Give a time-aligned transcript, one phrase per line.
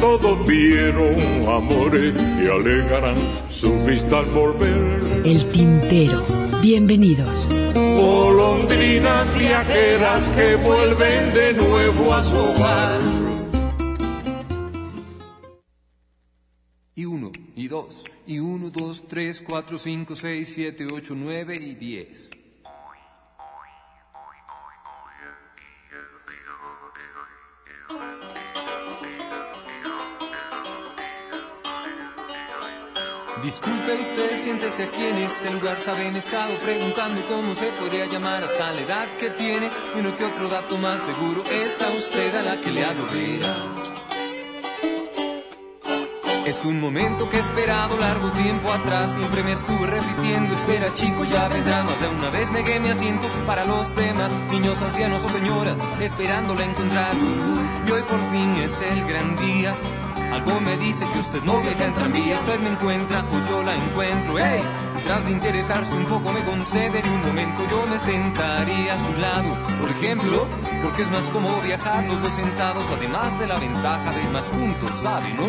[0.00, 1.14] Todos vieron
[1.46, 3.18] amores que alegarán
[3.50, 5.22] su vista al volver.
[5.26, 6.24] El Tintero.
[6.62, 7.46] Bienvenidos.
[7.74, 13.00] Golondrinas viajeras que vuelven de nuevo a su hogar.
[16.94, 21.74] Y uno, y dos, y uno, dos, tres, cuatro, cinco, seis, siete, ocho, nueve y
[21.74, 22.30] diez.
[33.42, 35.80] Disculpe usted, siéntese aquí en este lugar.
[35.80, 39.70] Sabe, me he estado preguntando cómo se podría llamar hasta la edad que tiene.
[39.96, 43.06] Y uno que otro dato más seguro es a usted a la que le hablo.
[46.44, 49.14] Es un momento que he esperado largo tiempo atrás.
[49.14, 52.50] Siempre me estuve repitiendo, espera chico, ya vendrá más de una vez.
[52.50, 57.14] Negué mi asiento para los demás, niños, ancianos o señoras, esperándola encontrar.
[57.86, 59.74] Y hoy por fin es el gran día.
[60.32, 63.74] Algo me dice que usted no viaja en tranvía, usted me encuentra o yo la
[63.74, 64.62] encuentro, ¡hey!
[64.96, 69.20] Y tras de interesarse un poco me concede un momento yo me sentaría a su
[69.20, 70.46] lado, por ejemplo,
[70.84, 74.50] porque es más cómodo viajar los dos sentados, además de la ventaja de ir más
[74.50, 75.48] juntos, ¿sabe, no?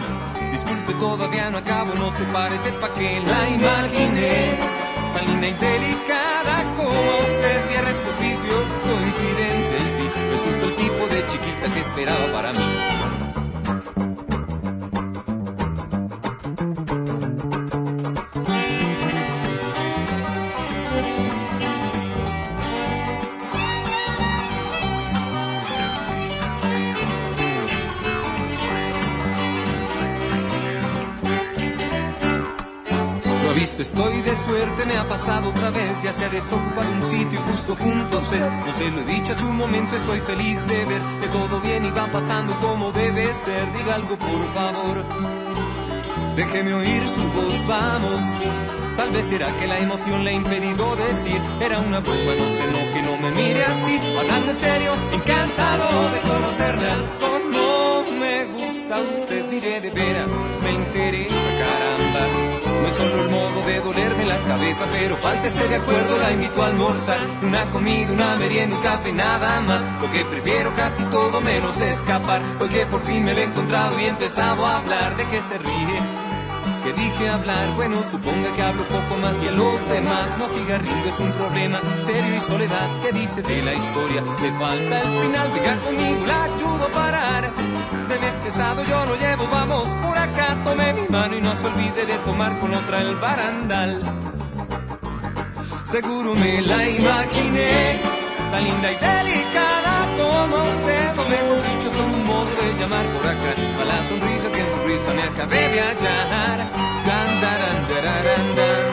[0.51, 4.57] Disculpe, todavía no acabo, no se pare, sepa que la imaginé,
[5.13, 11.07] tan linda y delicada como usted, viernes propicio, coincidencia, y sí, es justo el tipo
[11.07, 13.10] de chiquita que esperaba para mí.
[33.81, 37.50] Estoy de suerte, me ha pasado otra vez, ya se ha desocupado un sitio y
[37.50, 38.50] justo junto a usted.
[38.66, 41.86] No se lo he dicho hace un momento, estoy feliz de ver que todo bien
[41.86, 43.72] y va pasando como debe ser.
[43.74, 45.03] Diga algo por favor,
[46.36, 48.22] déjeme oír su voz, vamos.
[48.97, 52.63] Tal vez será que la emoción le ha impedido decir, era una broma, no se
[52.63, 54.00] enoje, no me mire así.
[54.19, 56.96] Hablando en serio, encantado de conocerla.
[57.19, 60.31] Como me gusta usted, mire de veras,
[60.62, 62.41] me interesa, caramba.
[62.97, 66.68] Solo el modo de dolerme la cabeza, pero falta esté de acuerdo, la invito a
[66.68, 67.19] almorzar.
[67.41, 69.81] Una comida, una merienda, un café, nada más.
[70.02, 72.41] Lo que prefiero casi todo menos escapar.
[72.59, 75.41] Hoy que por fin me lo he encontrado y he empezado a hablar de que
[75.41, 76.00] se ríe.
[76.84, 81.09] Que dije hablar, bueno, suponga que hablo poco más a los demás no siga riendo,
[81.09, 82.90] es un problema serio y soledad.
[83.03, 84.24] ¿Qué dice de la historia?
[84.41, 87.50] Le falta el final, venga conmigo, la ayudo a parar.
[88.51, 92.59] Yo lo llevo, vamos por acá, tome mi mano y no se olvide de tomar
[92.59, 94.01] con otra el barandal.
[95.85, 98.01] Seguro me la imaginé,
[98.51, 101.16] tan linda y delicada como usted.
[101.16, 104.68] No me dicho solo un modo de llamar por acá, a la sonrisa que en
[104.73, 106.57] su risa me acabé de hallar.
[107.06, 108.91] Dan,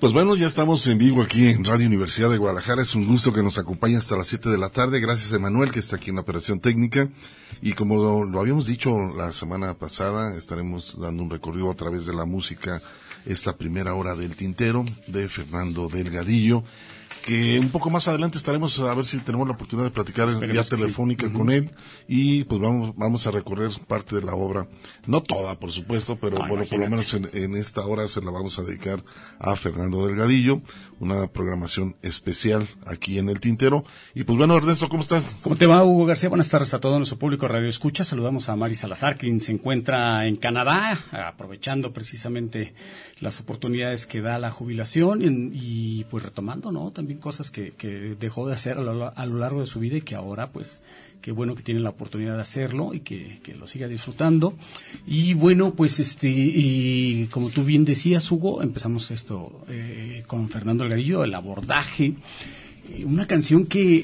[0.00, 2.82] Pues bueno, ya estamos en vivo aquí en Radio Universidad de Guadalajara.
[2.82, 5.00] Es un gusto que nos acompañe hasta las 7 de la tarde.
[5.00, 7.08] Gracias a Emanuel, que está aquí en la operación técnica.
[7.60, 12.14] Y como lo habíamos dicho la semana pasada, estaremos dando un recorrido a través de
[12.14, 12.80] la música
[13.26, 16.62] esta primera hora del tintero de Fernando Delgadillo
[17.28, 20.54] que un poco más adelante estaremos a ver si tenemos la oportunidad de platicar Esperemos
[20.54, 20.70] vía sí.
[20.70, 21.70] telefónica con él
[22.08, 24.66] y pues vamos vamos a recorrer parte de la obra
[25.06, 28.22] no toda por supuesto pero No, bueno por lo menos en, en esta hora se
[28.22, 29.04] la vamos a dedicar
[29.38, 30.62] a Fernando Delgadillo
[31.00, 33.84] una programación especial aquí en el tintero
[34.14, 36.30] y pues bueno Ernesto cómo estás ¿Cómo te va, Hugo García?
[36.30, 38.02] Buenas tardes a todo nuestro público Radio Escucha.
[38.04, 42.74] Saludamos a Mari Salazar, quien se encuentra en Canadá, aprovechando precisamente
[43.20, 46.92] las oportunidades que da la jubilación y pues retomando, ¿no?
[46.92, 49.96] También cosas que, que dejó de hacer a lo, a lo largo de su vida
[49.96, 50.80] y que ahora pues
[51.20, 54.54] qué bueno que tiene la oportunidad de hacerlo y que, que lo siga disfrutando.
[55.06, 60.84] Y bueno, pues este, y como tú bien decías, Hugo, empezamos esto eh, con Fernando
[60.84, 62.14] Delgadillo, el abordaje
[63.04, 64.02] una canción que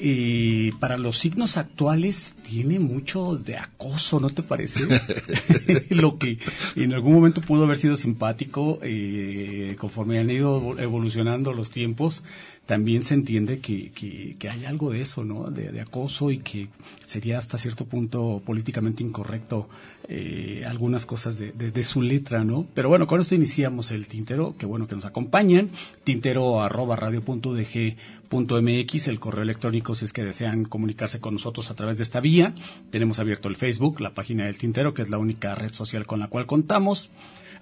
[0.67, 4.85] eh, para los signos actuales tiene mucho de acoso, ¿no te parece?
[5.89, 6.37] Lo que
[6.75, 12.23] en algún momento pudo haber sido simpático, eh, conforme han ido evolucionando los tiempos,
[12.65, 15.51] también se entiende que, que, hay algo de eso, ¿no?
[15.51, 16.67] De, acoso y que
[17.05, 19.69] sería hasta cierto punto políticamente incorrecto
[20.07, 22.67] eh, algunas cosas de, su letra, ¿no?
[22.73, 25.69] Pero bueno, con esto iniciamos el tintero, que bueno que nos acompañan,
[26.03, 31.71] tintero arroba radio punto mx, el correo electrónico si es que desean comunicarse con nosotros
[31.71, 32.53] a través de esta vía.
[32.91, 36.19] Tenemos abierto el Facebook, la página del tintero, que es la única red social con
[36.19, 37.09] la cual contamos.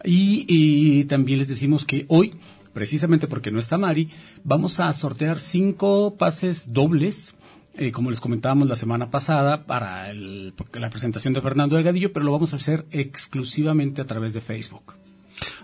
[0.06, 2.34] y también les decimos que hoy
[2.74, 4.10] precisamente porque no está Mari,
[4.44, 7.36] vamos a sortear cinco pases dobles.
[7.76, 12.32] Eh, como les comentábamos la semana pasada, para la presentación de Fernando Delgadillo, pero lo
[12.32, 14.94] vamos a hacer exclusivamente a través de Facebook.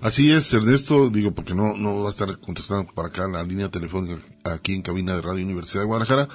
[0.02, 3.70] Así es, Ernesto, digo, porque no, no va a estar contestando para acá la línea
[3.70, 6.28] telefónica aquí en cabina de Radio Universidad de Guadalajara.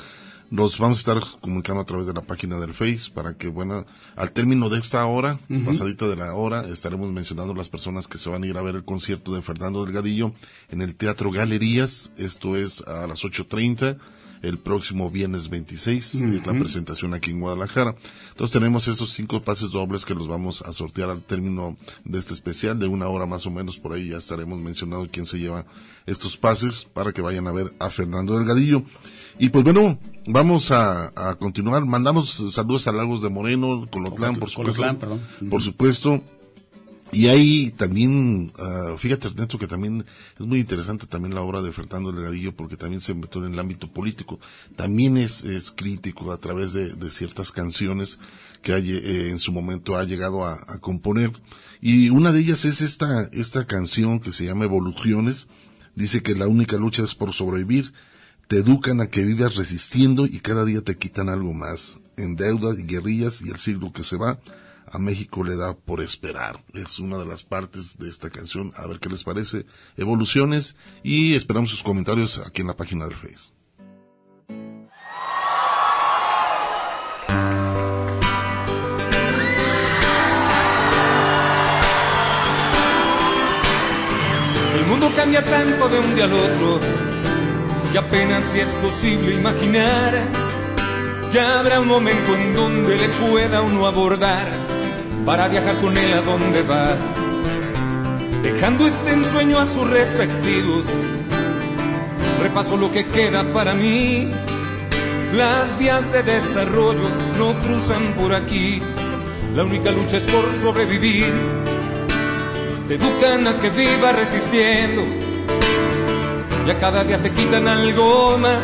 [0.50, 3.85] Nos vamos a estar comunicando a través de la página del Face para que, bueno,
[4.15, 8.31] al término de esta hora, pasadita de la hora, estaremos mencionando las personas que se
[8.31, 10.32] van a ir a ver el concierto de Fernando Delgadillo
[10.70, 12.12] en el Teatro Galerías.
[12.17, 13.99] Esto es a las 8.30
[14.44, 17.96] el próximo viernes 26, es la presentación aquí en Guadalajara.
[18.31, 22.35] Entonces tenemos esos cinco pases dobles que los vamos a sortear al término de este
[22.35, 25.64] especial, de una hora más o menos, por ahí ya estaremos mencionando quién se lleva
[26.06, 28.82] estos pases para que vayan a ver a Fernando Delgadillo.
[29.38, 31.85] Y pues bueno, vamos a, continuar.
[31.85, 34.82] Mandamos saludos a Lagos de Moreno, Colotlán, por supuesto.
[35.50, 36.23] Por supuesto.
[37.14, 40.05] Y ahí también, uh, fíjate Ernesto que también
[40.38, 43.58] es muy interesante también la obra de Fernando Delgadillo porque también se metió en el
[43.58, 44.40] ámbito político.
[44.75, 48.19] También es, es crítico a través de, de ciertas canciones
[48.62, 51.32] que eh, en su momento ha llegado a, a, componer.
[51.81, 55.46] Y una de ellas es esta, esta canción que se llama Evoluciones.
[55.94, 57.93] Dice que la única lucha es por sobrevivir
[58.49, 62.00] te educan a que vivas resistiendo y cada día te quitan algo más.
[62.17, 64.38] En deudas y guerrillas y el siglo que se va,
[64.90, 66.62] a México le da por esperar.
[66.72, 68.72] Es una de las partes de esta canción.
[68.76, 69.66] A ver qué les parece.
[69.96, 73.52] Evoluciones y esperamos sus comentarios aquí en la página del Face.
[84.75, 86.81] El mundo cambia tanto de un día al otro
[87.92, 90.14] y apenas si es posible imaginar
[91.32, 94.74] que habrá un momento en donde le pueda uno abordar
[95.25, 96.97] para viajar con él a donde va,
[98.43, 100.85] dejando este ensueño a sus respectivos.
[102.41, 104.31] Repaso lo que queda para mí.
[105.35, 108.82] Las vías de desarrollo no cruzan por aquí.
[109.55, 111.32] La única lucha es por sobrevivir.
[112.88, 115.03] Te educan a que viva resistiendo
[116.67, 118.61] y a cada día te quitan algo más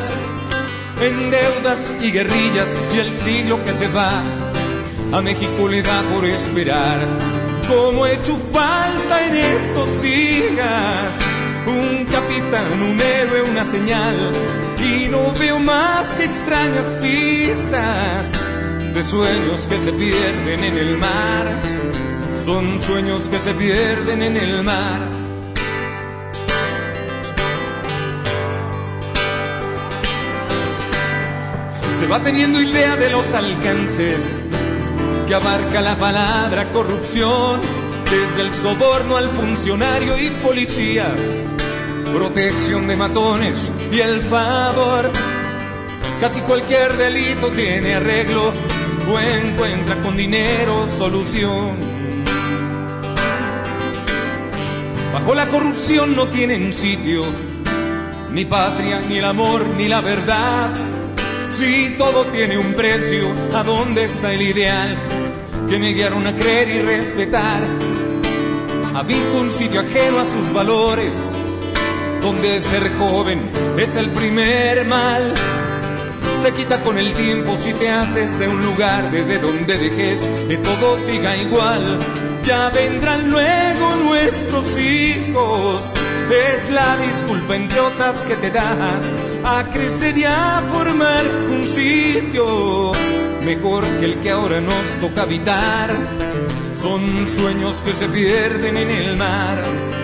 [1.01, 4.23] en deudas y guerrillas y el siglo que se va
[5.13, 7.01] a México le da por esperar.
[7.69, 11.11] Como he hecho falta en estos días
[11.67, 14.17] un capitán, un héroe, una señal
[14.79, 18.27] y no veo más que extrañas pistas
[18.95, 21.47] de sueños que se pierden en el mar.
[22.45, 25.01] Son sueños que se pierden en el mar.
[31.99, 34.40] Se va teniendo idea de los alcances
[35.31, 37.61] que abarca la palabra corrupción,
[38.05, 41.15] desde el soborno al funcionario y policía,
[42.13, 43.57] protección de matones
[43.93, 45.09] y el favor.
[46.21, 48.53] Casi cualquier delito tiene arreglo
[49.09, 51.77] o encuentra con dinero solución.
[55.13, 57.23] Bajo la corrupción no tienen sitio
[58.33, 60.90] ni patria, ni el amor, ni la verdad
[61.51, 64.97] si todo tiene un precio, ¿a dónde está el ideal
[65.69, 67.63] que me guiaron a creer y respetar?
[68.95, 71.13] Habito un sitio ajeno a sus valores,
[72.23, 75.35] donde ser joven es el primer mal.
[76.43, 80.57] Se quita con el tiempo si te haces de un lugar desde donde dejes que
[80.57, 81.99] todo siga igual.
[82.47, 85.83] Ya vendrán luego nuestros hijos,
[86.31, 92.93] es la disculpa entre otras que te das a crecer y a formar un sitio
[93.45, 95.91] mejor que el que ahora nos toca habitar.
[96.81, 100.00] Son sueños que se pierden en el mar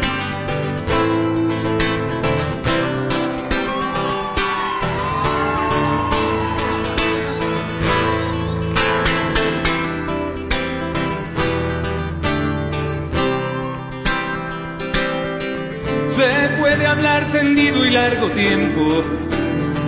[17.33, 19.03] tendido y largo tiempo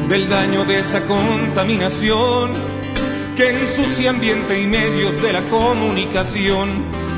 [0.09, 2.51] del daño de esa contaminación
[3.37, 6.69] que ensucia ambiente y medios de la comunicación.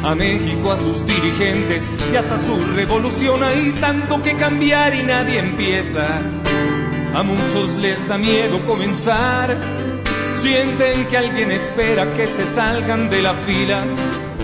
[0.03, 5.39] A México, a sus dirigentes y hasta su revolución hay tanto que cambiar y nadie
[5.39, 6.07] empieza.
[7.15, 9.57] A muchos les da miedo comenzar,
[10.41, 13.83] sienten que alguien espera que se salgan de la fila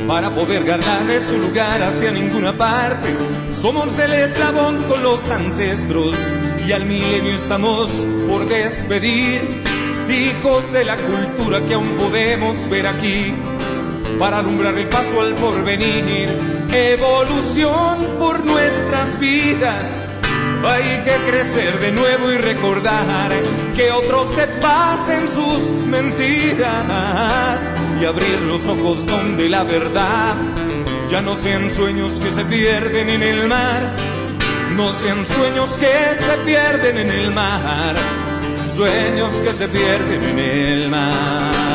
[0.07, 3.15] para poder ganar su lugar hacia ninguna parte.
[3.61, 6.15] Somos el eslabón con los ancestros
[6.67, 7.91] y al milenio estamos
[8.29, 9.41] por despedir
[10.09, 13.35] hijos de la cultura que aún podemos ver aquí,
[14.19, 16.39] para alumbrar el paso al porvenir,
[16.73, 20.06] evolución por nuestras vidas.
[20.69, 23.33] Hay que crecer de nuevo y recordar
[23.75, 27.61] que otros se pasen sus mentiras
[28.01, 30.35] y abrir los ojos donde la verdad
[31.11, 33.83] ya no sean sueños que se pierden en el mar,
[34.77, 37.95] no sean sueños que se pierden en el mar
[38.77, 41.66] sueños que se pierden en el mar.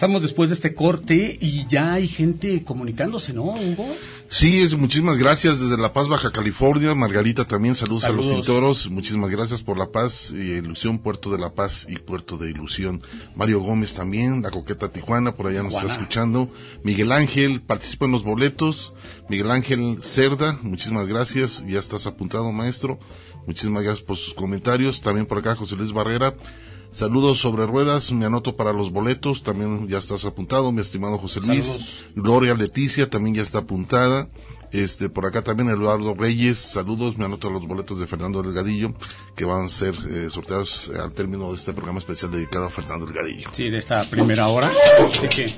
[0.00, 3.86] Regresamos después de este corte y ya hay gente comunicándose, ¿no, Hugo?
[4.28, 6.94] Sí, es, muchísimas gracias desde La Paz, Baja California.
[6.94, 8.88] Margarita también, saludos, a los tintoros.
[8.88, 13.02] Muchísimas gracias por La Paz y Ilusión, Puerto de La Paz y Puerto de Ilusión.
[13.36, 16.50] Mario Gómez también, La Coqueta Tijuana, por allá nos está escuchando.
[16.82, 18.94] Miguel Ángel, participa en los boletos.
[19.28, 21.62] Miguel Ángel Cerda, muchísimas gracias.
[21.66, 22.98] Ya estás apuntado, maestro.
[23.46, 25.02] Muchísimas gracias por sus comentarios.
[25.02, 26.34] También por acá José Luis Barrera.
[26.92, 31.40] Saludos sobre ruedas, me anoto para los boletos, también ya estás apuntado, mi estimado José
[31.40, 32.04] Luis.
[32.16, 34.28] Gloria Leticia también ya está apuntada.
[34.72, 38.94] Este, por acá también Eduardo Reyes, saludos, me anoto a los boletos de Fernando Delgadillo,
[39.34, 43.06] que van a ser eh, sorteados al término de este programa especial dedicado a Fernando
[43.06, 43.50] Delgadillo.
[43.52, 44.70] Sí, de esta primera hora.
[45.12, 45.54] Así que.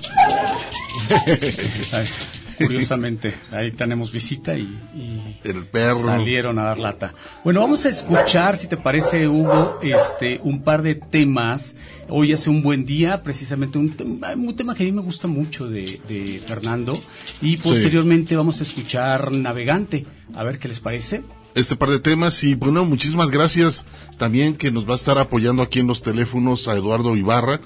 [2.64, 6.02] Curiosamente, ahí tenemos visita y, el perro.
[6.02, 7.14] salieron a dar lata.
[7.44, 11.74] Bueno, vamos a escuchar, si te parece, Hugo, este, un par de temas.
[12.08, 13.94] Hoy hace un buen día, precisamente un,
[14.36, 17.00] un tema que a mí me gusta mucho de, Fernando.
[17.40, 20.06] Y posteriormente vamos a escuchar Navegante.
[20.34, 21.22] A ver qué les parece
[21.54, 23.84] este par de temas y bueno, muchísimas gracias
[24.16, 27.60] también que nos va a estar apoyando aquí en los teléfonos a Eduardo Ibarra,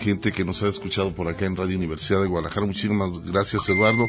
[0.00, 2.66] gente que nos ha escuchado por acá en Radio Universidad de Guadalajara.
[2.66, 4.08] Muchísimas gracias, Eduardo,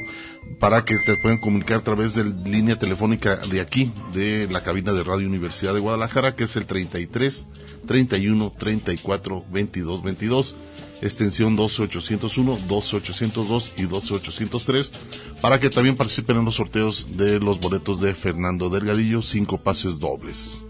[0.59, 4.63] para que te puedan comunicar a través de la línea telefónica de aquí, de la
[4.63, 7.47] cabina de Radio Universidad de Guadalajara, que es el 33
[7.85, 10.55] 31 34 22 22,
[11.01, 14.93] extensión 12801, 12802 y 12803,
[15.41, 19.99] para que también participen en los sorteos de los boletos de Fernando Delgadillo, cinco pases
[19.99, 20.65] dobles.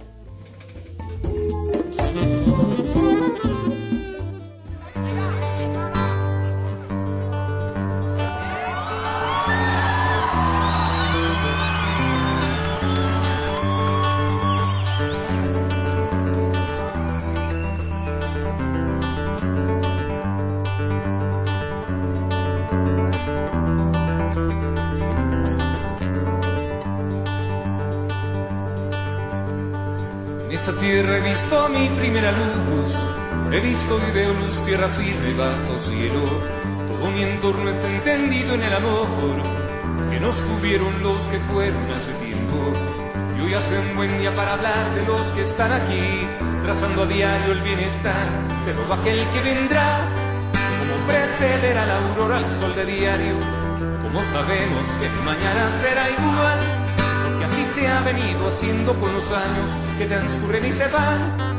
[33.54, 36.24] He visto y veo luz, tierra firme, vasto cielo.
[36.88, 39.44] Todo mi entorno está entendido en el amor
[40.10, 42.72] que nos tuvieron los que fueron hace tiempo.
[43.38, 46.26] Y hoy hace un buen día para hablar de los que están aquí,
[46.64, 48.26] trazando a diario el bienestar
[48.66, 50.00] de todo aquel que vendrá.
[50.80, 53.36] Como precederá la aurora al sol de diario,
[54.02, 56.60] como sabemos que mañana será igual,
[57.26, 61.51] porque así se ha venido haciendo con los años que transcurren y se van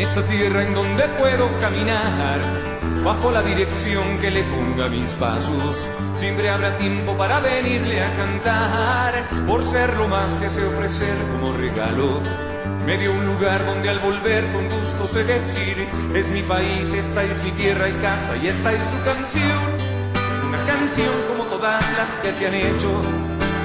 [0.00, 2.40] esta tierra en donde puedo caminar,
[3.04, 9.12] bajo la dirección que le ponga mis pasos, siempre habrá tiempo para venirle a cantar,
[9.46, 12.22] por ser lo más que sé ofrecer como regalo.
[12.86, 17.22] Me dio un lugar donde al volver con gusto sé decir, es mi país, esta
[17.22, 19.60] es mi tierra y casa y esta es su canción.
[20.48, 22.90] Una canción como todas las que se han hecho,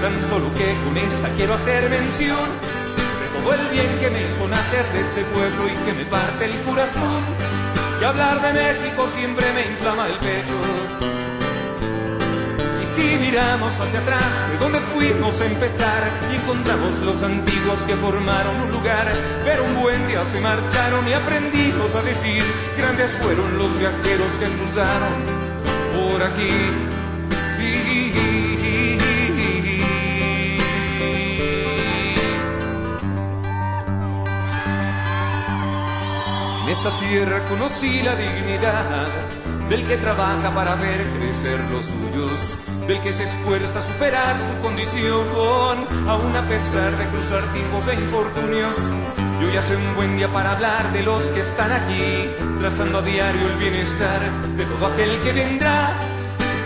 [0.02, 2.75] tan solo que con esta quiero hacer mención
[3.54, 7.22] el bien que me hizo nacer de este pueblo y que me parte el corazón.
[8.00, 10.58] Y hablar de México siempre me inflama el pecho.
[12.82, 17.96] Y si miramos hacia atrás, de donde fuimos a empezar, y encontramos los antiguos que
[17.96, 19.08] formaron un lugar,
[19.44, 22.44] pero un buen día se marcharon y aprendimos a decir,
[22.78, 25.16] grandes fueron los viajeros que cruzaron
[25.96, 26.95] por aquí.
[36.78, 39.08] Esta tierra conocí la dignidad
[39.70, 44.62] del que trabaja para ver crecer los suyos, del que se esfuerza a superar su
[44.62, 45.26] condición,
[46.08, 48.76] aún a pesar de cruzar tiempos de infortunios.
[49.42, 52.30] Yo ya sé un buen día para hablar de los que están aquí,
[52.60, 54.20] trazando a diario el bienestar
[54.58, 55.94] de todo aquel que vendrá,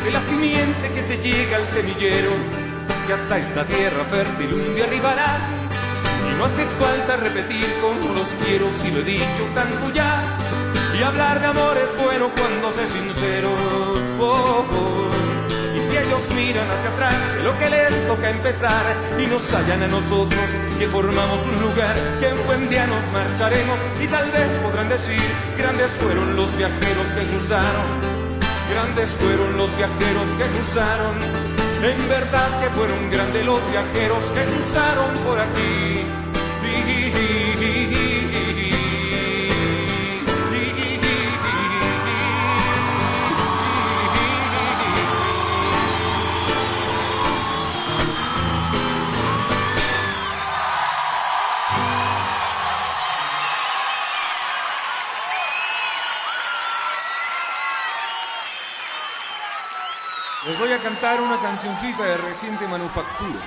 [0.03, 2.31] de la simiente que se llega al semillero,
[3.05, 5.58] que hasta esta tierra fértil un día arribará
[6.39, 10.23] no hace falta repetir como los quiero si lo he dicho tanto ya.
[10.97, 13.49] Y hablar de amor es bueno cuando sé sincero.
[14.21, 15.75] Oh, oh.
[15.75, 18.85] Y si ellos miran hacia atrás de lo que les toca empezar
[19.19, 20.47] y nos hallan a nosotros
[20.79, 25.21] que formamos un lugar que en buen día nos marcharemos y tal vez podrán decir
[25.57, 27.87] grandes fueron los viajeros que cruzaron.
[28.71, 31.15] Grandes fueron los viajeros que cruzaron.
[31.83, 36.28] En verdad que fueron grandes los viajeros que cruzaron por aquí.
[60.49, 63.39] Les voy a cantar una cancioncita de reciente manufactura.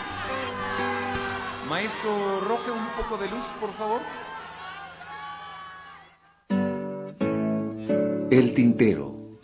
[1.73, 4.03] Maestro Roque, un poco de luz, por favor.
[8.31, 9.39] El tintero.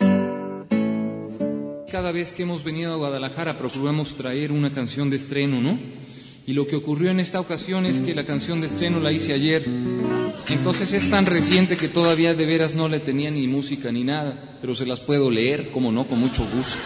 [1.91, 5.79] Cada vez que hemos venido a Guadalajara procuramos traer una canción de estreno, ¿no?
[6.45, 9.33] Y lo que ocurrió en esta ocasión es que la canción de estreno la hice
[9.33, 9.65] ayer.
[10.49, 14.59] Entonces es tan reciente que todavía de veras no le tenía ni música ni nada,
[14.61, 16.83] pero se las puedo leer, como no, con mucho gusto.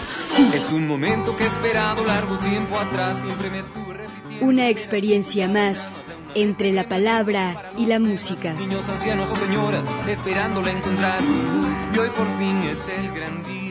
[0.54, 3.93] Es un momento que he esperado largo tiempo atrás, siempre me estuve repitiendo.
[4.44, 5.96] Una experiencia más
[6.36, 8.54] entre la palabra y la música.
[8.54, 11.22] Niños, ancianos o señoras, esperándola encontrar.
[11.24, 13.63] Y hoy por fin es el gran día.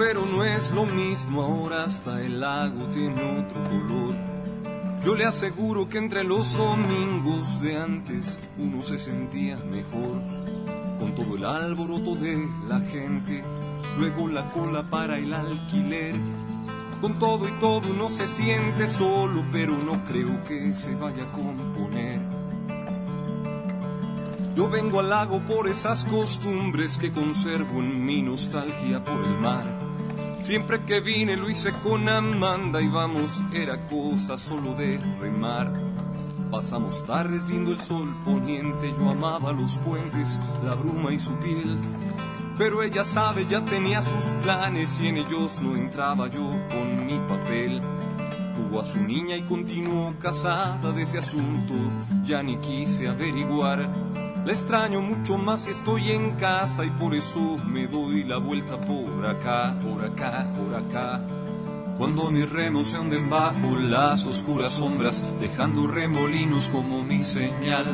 [0.00, 1.42] Pero no es lo mismo.
[1.42, 4.14] Ahora hasta el lago tiene otro color.
[5.04, 10.22] Yo le aseguro que entre los domingos de antes uno se sentía mejor.
[10.98, 13.44] Con todo el alboroto de la gente,
[13.98, 16.16] luego la cola para el alquiler.
[17.02, 21.32] Con todo y todo uno se siente solo, pero no creo que se vaya a
[21.32, 22.22] componer.
[24.56, 29.89] Yo vengo al lago por esas costumbres que conservo en mi nostalgia por el mar.
[30.42, 35.72] Siempre que vine lo hice con Amanda y vamos, era cosa solo de remar.
[36.50, 41.78] Pasamos tardes viendo el sol poniente, yo amaba los puentes, la bruma y su piel.
[42.56, 47.18] Pero ella sabe, ya tenía sus planes y en ellos no entraba yo con mi
[47.28, 47.80] papel.
[48.56, 51.74] Tuvo a su niña y continuó casada de ese asunto,
[52.24, 54.09] ya ni quise averiguar.
[54.44, 58.80] La extraño mucho más si estoy en casa y por eso me doy la vuelta
[58.80, 61.20] por acá, por acá, por acá.
[61.98, 67.84] Cuando mis remos se hunden bajo las oscuras sombras, dejando remolinos como mi señal.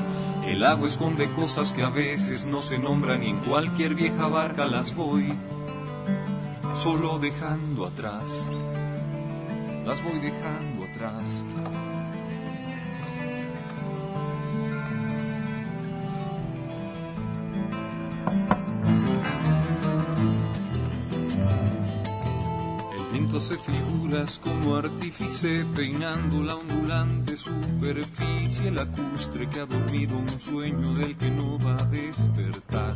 [0.47, 4.65] El agua esconde cosas que a veces no se nombran y en cualquier vieja barca
[4.67, 5.35] las voy
[6.77, 8.47] solo dejando atrás.
[9.85, 11.45] Las voy dejando atrás.
[23.47, 31.17] Hace figuras como artífice peinando la ondulante superficie lacustre que ha dormido un sueño del
[31.17, 32.93] que no va a despertar.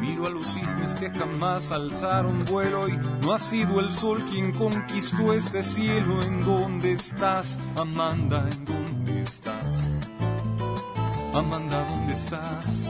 [0.00, 4.52] Miro a los cisnes que jamás alzaron vuelo y no ha sido el sol quien
[4.52, 6.22] conquistó este cielo.
[6.22, 8.48] ¿En dónde estás, Amanda?
[8.48, 9.90] ¿En dónde estás?
[11.34, 12.83] Amanda, ¿dónde estás?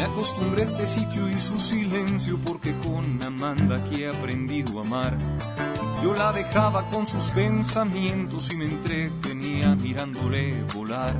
[0.00, 4.80] Me acostumbré a este sitio y su silencio porque con Amanda aquí he aprendido a
[4.80, 5.18] amar.
[6.02, 11.14] Yo la dejaba con sus pensamientos y me entretenía mirándole volar.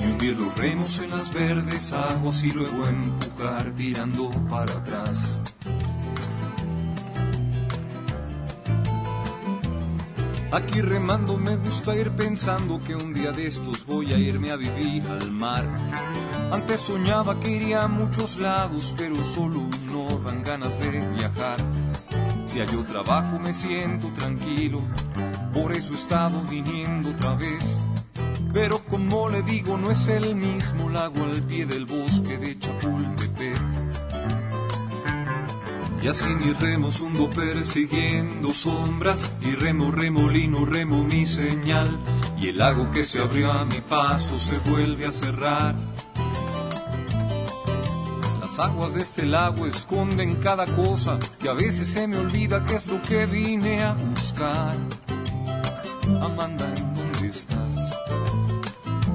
[0.00, 5.40] Y hundir los remos en las verdes aguas y luego empujar tirando para atrás.
[10.52, 14.56] Aquí remando me gusta ir pensando que un día de estos voy a irme a
[14.56, 15.66] vivir al mar
[16.52, 21.56] antes soñaba que iría a muchos lados, pero solo no dan ganas de viajar.
[22.46, 24.82] Si otro trabajo me siento tranquilo,
[25.54, 27.80] por eso he estado viniendo otra vez.
[28.52, 33.31] Pero como le digo, no es el mismo lago al pie del bosque de Chapultepec.
[36.02, 41.88] Y así mis remos hundo persiguiendo sombras y remo, remolino, remo mi señal.
[42.38, 45.74] Y el lago que se abrió a mi paso se vuelve a cerrar
[48.52, 52.74] las aguas de este lago esconden cada cosa que a veces se me olvida que
[52.74, 54.76] es lo que vine a buscar.
[56.20, 57.98] Amanda, ¿en dónde estás?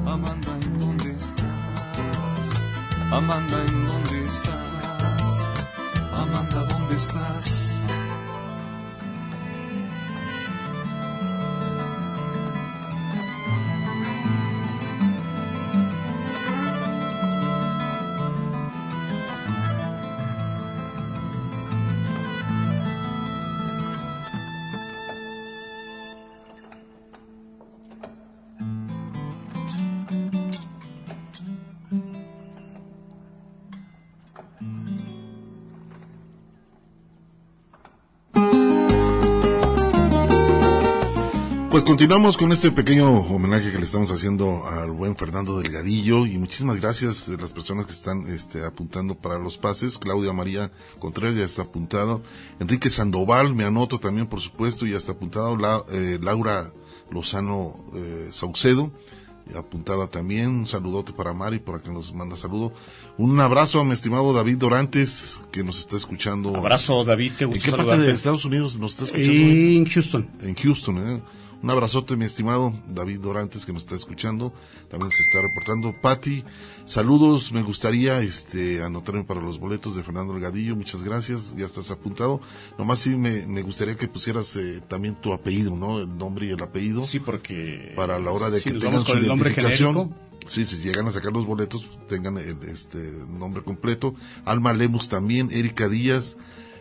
[0.08, 2.63] Amanda, ¿en dónde estás?
[3.12, 4.66] Amanda, ¿en dónde estás?
[41.77, 46.35] Pues continuamos con este pequeño homenaje que le estamos haciendo al buen Fernando Delgadillo y
[46.39, 49.99] muchísimas gracias a las personas que están este, apuntando para los pases.
[49.99, 52.23] Claudia María Contreras ya está apuntado.
[52.59, 55.55] Enrique Sandoval, me anoto también por supuesto, ya está apuntado.
[55.55, 56.73] La, eh, Laura
[57.11, 58.91] Lozano eh, Saucedo,
[59.55, 60.47] apuntada también.
[60.47, 62.73] Un saludote para Mari, por acá nos manda saludo.
[63.19, 66.57] Un abrazo a mi estimado David Dorantes, que nos está escuchando.
[66.57, 69.31] Abrazo, David, te ¿En qué parte de Estados Unidos nos está escuchando?
[69.31, 70.27] En Houston.
[70.41, 71.21] En Houston, ¿eh?
[71.61, 74.53] Un abrazote, mi estimado David Dorantes, que nos está escuchando.
[74.89, 75.93] También se está reportando.
[76.01, 76.43] Patti,
[76.85, 77.51] saludos.
[77.51, 80.75] Me gustaría este, anotarme para los boletos de Fernando Delgadillo.
[80.75, 81.55] Muchas gracias.
[81.57, 82.41] Ya estás apuntado.
[82.77, 85.99] Nomás sí me, gustaría que pusieras eh, también tu apellido, ¿no?
[85.99, 87.03] El nombre y el apellido.
[87.03, 87.93] Sí, porque.
[87.95, 90.15] Para la hora de que tengan su identificación.
[90.45, 94.13] Sí, si llegan a sacar los boletos, tengan el este, nombre completo.
[94.45, 95.49] Alma Lemus también.
[95.51, 96.37] Erika Díaz.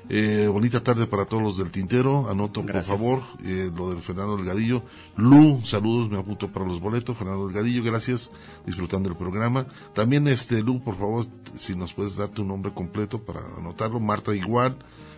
[0.09, 2.31] Eh, bonita tarde para todos los del Tintero.
[2.31, 4.85] Anoto, por favor, eh, lo del Fernando Delgadillo.
[5.17, 7.17] Lu, saludos, me apunto para los boletos.
[7.17, 8.31] Fernando Delgadillo, gracias.
[8.65, 9.67] Disfrutando el programa.
[9.95, 13.99] También, este, Lu, por favor, si nos puedes dar tu nombre completo para anotarlo.
[13.99, 14.77] Marta, igual.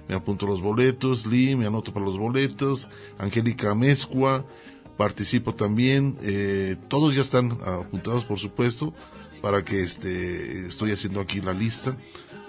[0.08, 1.26] Me apunto los boletos.
[1.26, 2.88] Lee, me anoto para los boletos.
[3.18, 4.46] Angélica Mezcua,
[4.96, 6.16] participo también.
[6.22, 8.94] Eh, todos ya están apuntados, por supuesto,
[9.42, 11.94] para que este, estoy haciendo aquí la lista.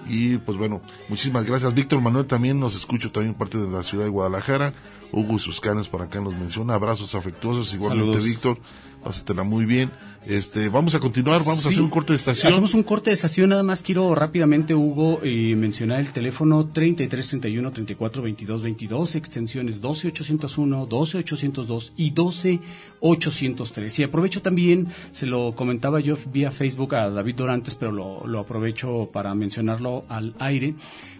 [0.08, 1.74] Y pues bueno, muchísimas gracias.
[1.74, 4.74] Víctor Manuel también nos escucho también parte de la ciudad de Guadalajara.
[5.12, 6.76] Hugo y sus canes por acá nos menciona.
[6.76, 7.74] Abrazos afectuosos.
[7.74, 8.60] Igualmente, Víctor,
[9.04, 9.92] pásatela muy bien.
[10.26, 12.52] Este, vamos a continuar, vamos a hacer un corte de estación.
[12.52, 17.30] Hacemos un corte de estación, nada más quiero rápidamente, Hugo, eh, mencionar el teléfono 33
[17.30, 22.60] 31 34 22 22, extensiones 12 801, 12 802 y 12
[23.02, 24.00] 803.
[24.00, 28.40] Y aprovecho también, se lo comentaba yo vía Facebook a David Dorantes, pero lo, lo
[28.40, 30.76] aprovecho para mencionarlo al aire.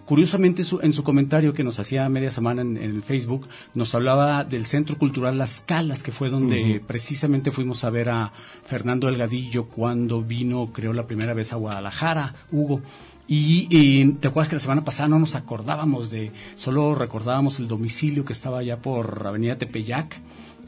[0.06, 3.94] Curiosamente, su- en su comentario que nos hacía media semana en, en el Facebook, nos
[3.94, 8.32] hablaba del Centro Cultural Las Calas, que fue donde precisamente fuimos a ver a
[8.66, 12.82] Fernando Delgadillo cuando vino, creo, la primera vez a Guadalajara, Hugo.
[13.28, 17.68] Y, y, te acuerdas que la semana pasada no nos acordábamos de, solo recordábamos el
[17.68, 20.20] domicilio que estaba allá por Avenida Tepeyac,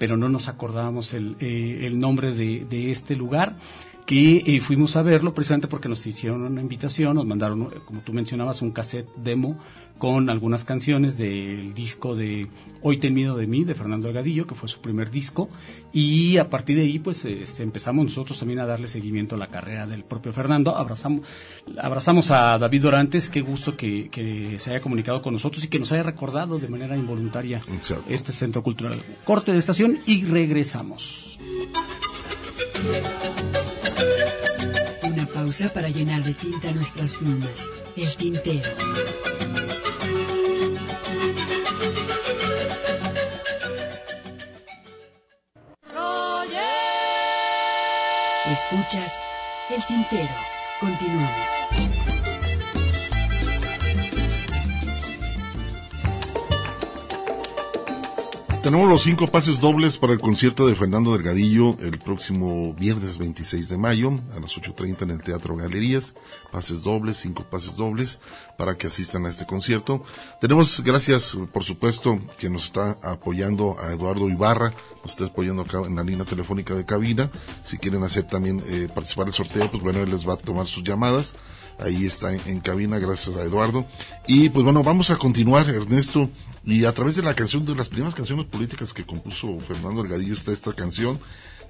[0.02, 3.54] pero no nos acordábamos el, eh, el nombre de, de este lugar
[4.13, 8.12] eh, fuimos a verlo precisamente porque nos hicieron una invitación, nos mandaron, eh, como tú
[8.12, 9.58] mencionabas, un cassette demo
[9.97, 12.50] con algunas canciones del disco de
[12.82, 15.47] Hoy ten miedo de mí, de Fernando Delgadillo, que fue su primer disco,
[15.93, 19.47] y a partir de ahí pues este, empezamos nosotros también a darle seguimiento a la
[19.47, 21.26] carrera del propio Fernando, abrazamos,
[21.80, 25.80] abrazamos a David Dorantes, qué gusto que, que se haya comunicado con nosotros y que
[25.80, 28.06] nos haya recordado de manera involuntaria Exacto.
[28.10, 29.00] este centro cultural.
[29.24, 31.38] Corte de estación y regresamos.
[35.52, 37.50] Pausa para llenar de tinta nuestras plumas.
[37.98, 38.72] El tintero.
[48.50, 49.12] Escuchas
[49.70, 50.30] El tintero.
[50.80, 52.01] Continuamos.
[58.63, 63.69] Tenemos los cinco pases dobles para el concierto de Fernando Delgadillo el próximo viernes 26
[63.69, 66.13] de mayo a las 8.30 en el Teatro Galerías.
[66.52, 68.19] Pases dobles, cinco pases dobles
[68.60, 70.04] para que asistan a este concierto.
[70.39, 75.80] Tenemos, gracias por supuesto, que nos está apoyando a Eduardo Ibarra, nos está apoyando acá
[75.80, 77.32] en la línea telefónica de cabina.
[77.63, 80.67] Si quieren hacer también eh, participar del sorteo, pues bueno, él les va a tomar
[80.67, 81.34] sus llamadas.
[81.82, 83.86] Ahí está en, cabina, gracias a Eduardo.
[84.28, 86.30] Y pues bueno, vamos a continuar, Ernesto.
[86.63, 90.36] Y a través de la canción, de las primeras canciones políticas que compuso Fernando Delgadillo
[90.36, 91.20] está esta canción.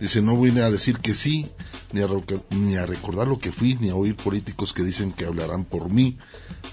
[0.01, 1.47] Dice, no vine a decir que sí,
[1.93, 2.07] ni a,
[2.49, 5.89] ni a recordar lo que fui, ni a oír políticos que dicen que hablarán por
[5.89, 6.17] mí.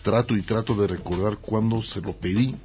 [0.02, 2.56] Trato y trato de recordar cuándo se lo pedí.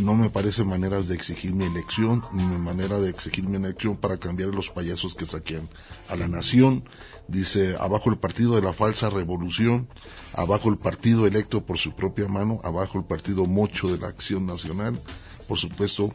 [0.00, 3.96] No me parece maneras de exigir mi elección, ni mi manera de exigir mi elección
[3.96, 5.68] para cambiar los payasos que saquean
[6.08, 6.84] a la nación.
[7.28, 9.86] Dice, abajo el partido de la falsa revolución,
[10.32, 14.46] abajo el partido electo por su propia mano, abajo el partido mocho de la acción
[14.46, 15.00] nacional.
[15.46, 16.14] Por supuesto,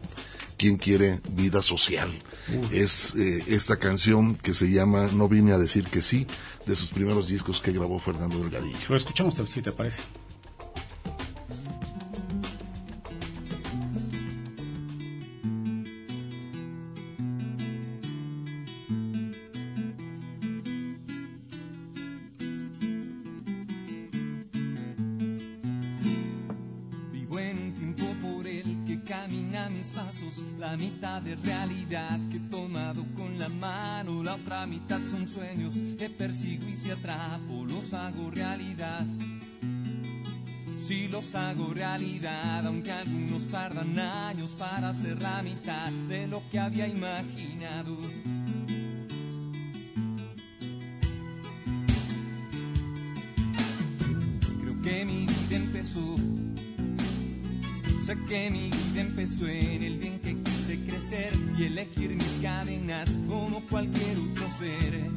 [0.57, 2.09] quien quiere vida social.
[2.71, 6.25] Es eh, esta canción que se llama No vine a decir que sí,
[6.65, 8.77] de sus primeros discos que grabó Fernando Delgadillo.
[8.89, 10.03] Lo escuchamos, si te parece.
[30.83, 36.09] Mitad de realidad que he tomado con la mano, la otra mitad son sueños que
[36.09, 39.05] persigo y si atrapo, los hago realidad.
[40.77, 46.59] Si los hago realidad, aunque algunos tardan años para hacer la mitad de lo que
[46.59, 47.97] había imaginado.
[54.59, 56.17] Creo que mi vida empezó
[58.05, 62.37] Sé que mi vida empezó en el día en que quise crecer y elegir mis
[62.41, 65.09] cadenas como cualquier otro ser.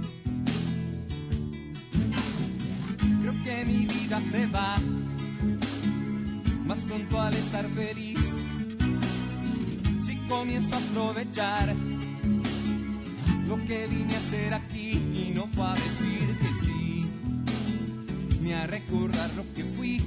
[3.22, 4.76] Creo que mi vida se va
[6.64, 8.20] más pronto al estar feliz.
[10.06, 11.74] Si comienzo a aprovechar
[13.48, 17.04] lo que vine a hacer aquí y no fue a decir que sí,
[18.40, 19.98] ni a recordar lo que fui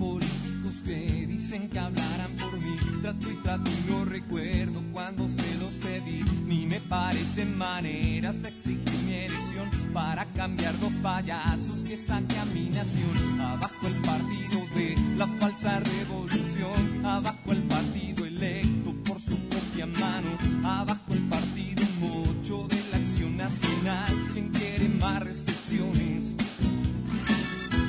[0.00, 2.76] políticos que dicen que hablarán por mí.
[3.02, 8.48] Trato y trato y no recuerdo cuando se los pedí, ni me parecen maneras de
[8.48, 13.40] exigir mi elección para cambiar dos payasos que sacan mi nación.
[13.40, 20.30] Abajo el partido de la falsa revolución, abajo el partido electo por su propia mano,
[20.64, 24.28] abajo el partido mocho de la acción nacional.
[24.32, 26.20] Quien quiere más restricciones?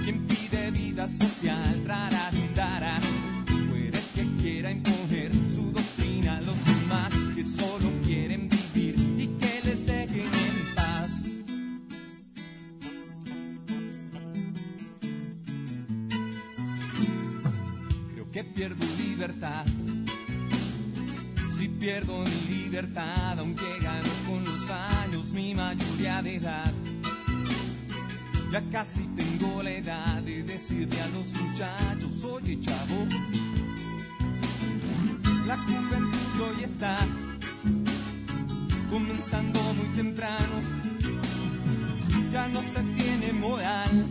[0.03, 1.80] quien pide vida social
[18.61, 19.65] pierdo libertad.
[21.57, 26.71] Si pierdo mi libertad, aunque gano con los años mi mayoría de edad.
[28.51, 33.07] Ya casi tengo la edad de decirle a los muchachos, oye chavo,
[35.47, 36.99] la juventud hoy está
[38.91, 40.55] comenzando muy temprano,
[42.31, 44.05] ya no se tiene moral,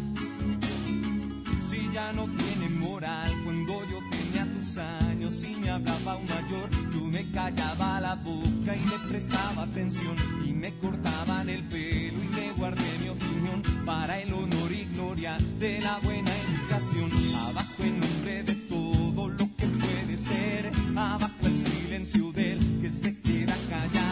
[1.68, 3.69] si ya no tiene moral, cuando
[4.76, 10.16] años y me hablaba un mayor, yo me callaba la boca y le prestaba atención.
[10.44, 13.62] Y me cortaban el pelo y le guardé mi opinión.
[13.84, 17.10] Para el honor y gloria de la buena educación,
[17.48, 23.18] abajo en nombre de todo lo que puede ser, abajo el silencio del que se
[23.20, 24.09] queda callado,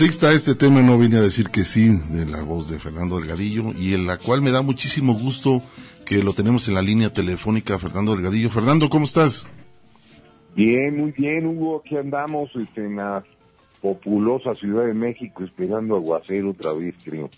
[0.00, 3.74] Está este tema, no vine a decir que sí, de la voz de Fernando Delgadillo,
[3.78, 5.62] y en la cual me da muchísimo gusto
[6.06, 8.48] que lo tenemos en la línea telefónica, Fernando Delgadillo.
[8.48, 9.46] Fernando, ¿cómo estás?
[10.56, 11.82] Bien, muy bien, Hugo.
[11.84, 13.22] Aquí andamos este, en la
[13.82, 17.28] populosa Ciudad de México esperando aguacero otra vez, creo.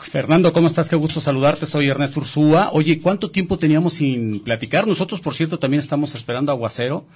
[0.00, 0.88] Fernando, ¿cómo estás?
[0.88, 1.66] Qué gusto saludarte.
[1.66, 2.70] Soy Ernesto Ursúa.
[2.72, 4.86] Oye, ¿cuánto tiempo teníamos sin platicar?
[4.86, 7.06] Nosotros, por cierto, también estamos esperando aguacero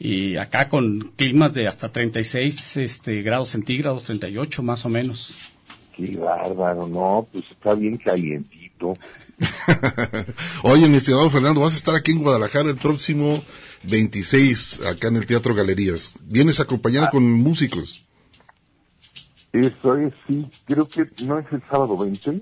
[0.00, 5.38] y acá con climas de hasta 36 este, grados centígrados, 38 más o menos.
[5.96, 8.94] Qué bárbaro, no, pues está bien calientito.
[10.64, 13.44] Oye, mi estimado Fernando, vas a estar aquí en Guadalajara el próximo
[13.84, 16.14] 26, acá en el Teatro Galerías.
[16.24, 18.07] Vienes acompañado con músicos.
[19.52, 22.40] Eso es, sí, creo que no es el sábado 20.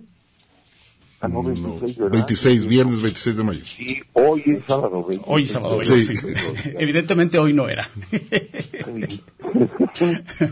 [1.21, 2.13] Ah, no, 26, ¿verdad?
[2.13, 3.65] 26, viernes 26 de mayo.
[3.65, 5.25] Sí, hoy es sábado 20.
[5.27, 6.15] Hoy es sábado Sí.
[6.15, 6.75] 20.
[6.83, 7.89] Evidentemente hoy no era.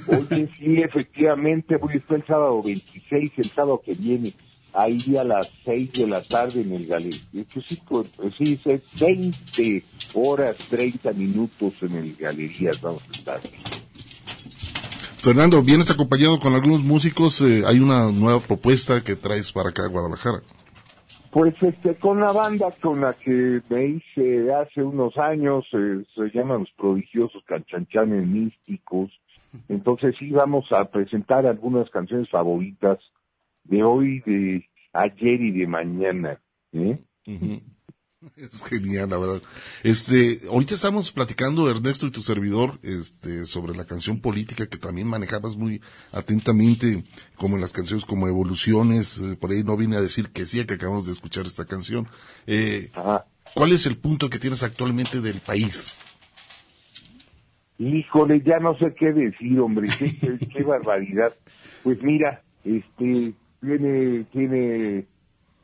[0.09, 4.33] Oye, sí, efectivamente, hoy está el sábado 26, el sábado que viene,
[4.73, 7.21] ahí a las 6 de la tarde en el Galería.
[7.69, 13.41] Sí, pues, sí, es 20 horas 30 minutos en el Galería, vamos a estar.
[15.25, 17.41] Fernando, vienes acompañado con algunos músicos.
[17.41, 20.43] eh, hay una nueva propuesta que traes para acá a Guadalajara.
[21.31, 26.29] Pues este, con la banda con la que me hice hace unos años, eh, se
[26.29, 29.11] llaman los prodigiosos canchanchanes místicos.
[29.71, 32.99] Entonces sí vamos a presentar algunas canciones favoritas
[33.65, 36.39] de hoy, de ayer y de mañana.
[36.75, 36.99] ¿eh?
[38.37, 39.43] Es genial, la verdad.
[39.83, 45.09] Este, ahorita estamos platicando, Ernesto y tu servidor, este, sobre la canción política que también
[45.09, 45.81] manejabas muy
[46.13, 47.05] atentamente,
[47.37, 50.65] como en las canciones como Evoluciones, eh, por ahí no vine a decir que sí,
[50.65, 52.09] que acabamos de escuchar esta canción.
[52.47, 52.91] Eh.
[53.55, 56.03] ¿Cuál es el punto que tienes actualmente del país?
[57.79, 61.35] Híjole, ya no sé qué decir, hombre, qué, qué- qué barbaridad.
[61.83, 65.07] Pues mira, este, tiene, tiene,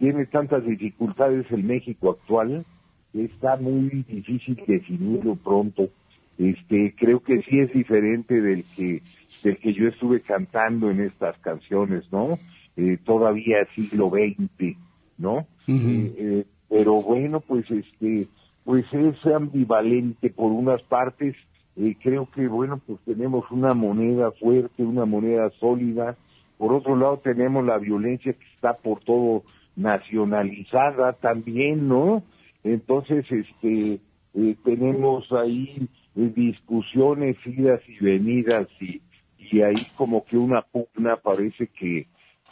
[0.00, 2.64] tiene tantas dificultades el México actual,
[3.12, 5.90] está muy difícil definirlo pronto.
[6.38, 9.02] Este, creo que sí es diferente del que,
[9.44, 12.38] del que yo estuve cantando en estas canciones, ¿no?
[12.78, 14.78] Eh, todavía siglo XX,
[15.18, 15.46] ¿no?
[15.68, 18.26] Eh, eh, pero bueno, pues este,
[18.64, 21.36] pues es ambivalente por unas partes.
[21.76, 26.16] eh, creo que bueno, pues tenemos una moneda fuerte, una moneda sólida.
[26.56, 29.42] Por otro lado tenemos la violencia que está por todo
[29.76, 32.22] nacionalizada también, ¿no?
[32.64, 34.00] Entonces, este,
[34.34, 39.00] eh, tenemos ahí eh, discusiones, idas y venidas y,
[39.38, 42.06] y ahí como que una pugna parece que,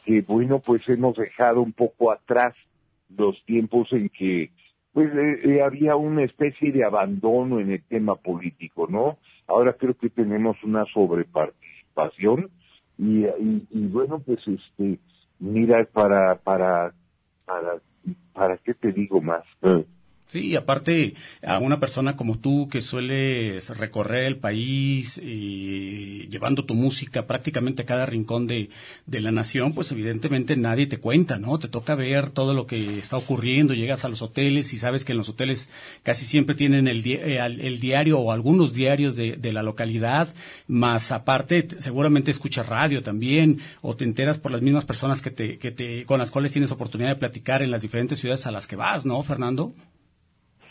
[0.04, 2.54] que bueno, pues hemos dejado un poco atrás
[3.16, 4.50] los tiempos en que
[4.92, 9.18] pues eh, había una especie de abandono en el tema político, ¿no?
[9.46, 12.50] Ahora creo que tenemos una sobreparticipación
[12.98, 14.98] y, y, y bueno, pues este,
[15.38, 16.94] mira, para, para,
[17.48, 17.80] para,
[18.34, 19.44] para qué te digo más.
[19.62, 19.84] Eh,
[20.28, 26.74] Sí, aparte a una persona como tú que sueles recorrer el país y llevando tu
[26.74, 28.68] música prácticamente a cada rincón de,
[29.06, 31.58] de, la nación, pues evidentemente nadie te cuenta, ¿no?
[31.58, 35.12] Te toca ver todo lo que está ocurriendo, llegas a los hoteles y sabes que
[35.12, 35.70] en los hoteles
[36.02, 40.28] casi siempre tienen el, eh, el diario o algunos diarios de, de, la localidad,
[40.66, 45.58] más aparte seguramente escuchas radio también o te enteras por las mismas personas que te,
[45.58, 48.66] que te, con las cuales tienes oportunidad de platicar en las diferentes ciudades a las
[48.66, 49.72] que vas, ¿no, Fernando?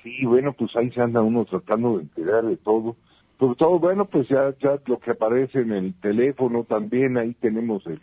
[0.08, 2.96] Sí, bueno, pues ahí se anda uno tratando de enterar de todo.
[3.38, 7.86] Sobre todo, bueno, pues ya, ya lo que aparece en el teléfono también, ahí tenemos
[7.88, 8.00] el,